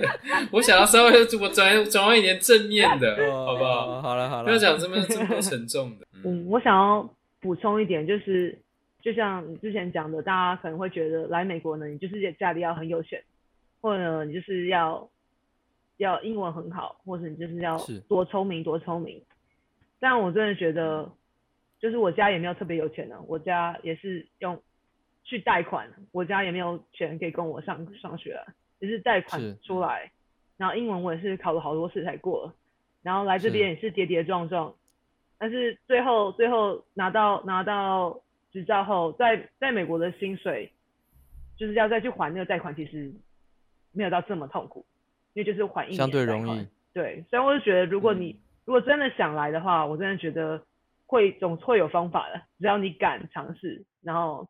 [0.53, 1.11] 我想要稍微
[1.41, 3.17] 我转转换一点正面的，
[3.47, 4.03] 好不好？
[4.03, 6.07] 好了好了，不要讲这么这么沉重的。
[6.25, 7.09] 嗯，我想要
[7.41, 8.57] 补充一点，就是
[9.01, 13.23] 就像你之前讲的，大家可能会觉得来美国呢，你就是家里要很有钱，
[13.81, 15.09] 或者你就是要。
[15.99, 17.77] 要英文很好，或者你就是要
[18.09, 19.21] 多聪明多聪明。
[19.99, 21.11] 但我真的觉得，
[21.81, 24.61] 就是我家也没有特别有钱的，我家也是用
[25.25, 28.41] 去贷款，我家也没有钱可以供我上上学，
[28.81, 30.11] 就是贷款出来，
[30.57, 32.53] 然后英文我也是考了好多次才过，
[33.03, 34.75] 然后来这边也是跌跌撞撞，
[35.39, 40.73] 但是最后最后拿到拿到执照后，在在美国的薪水
[41.57, 43.13] 就是要再去还那个贷款，其实
[43.93, 44.85] 没有到这么痛苦，
[45.35, 46.67] 因为就是还一年相对容易。
[46.95, 50.61] 对，所以我就觉得，如果你、嗯、如果真的想来的话，我真的觉得
[51.09, 54.47] 会总会有方法的，只要你敢尝试，然后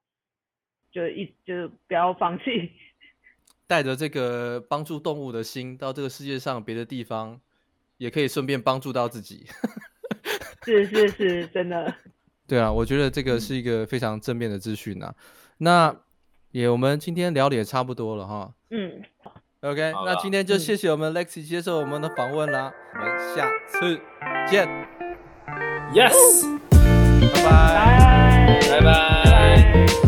[0.90, 2.72] 就一就不要放弃。
[3.68, 7.40] 带着这个帮助动物的心到这个世界上别的地方，
[7.98, 9.46] 也可以顺便帮助到自己。
[10.64, 11.94] 是是是，真的。
[12.48, 15.14] 对啊，我觉得这个是一个非常正面的资讯啊。
[15.58, 15.94] 那
[16.50, 18.52] 也我们今天聊的也差不多了哈。
[18.70, 19.02] 嗯。
[19.60, 22.72] OK，那今天就谢谢我们 Lexi 接受我们的访问啦。
[22.94, 24.00] 嗯、我们下次
[24.48, 25.07] 见。
[25.94, 26.12] Yes，
[26.70, 30.07] 拜拜，拜拜，拜拜。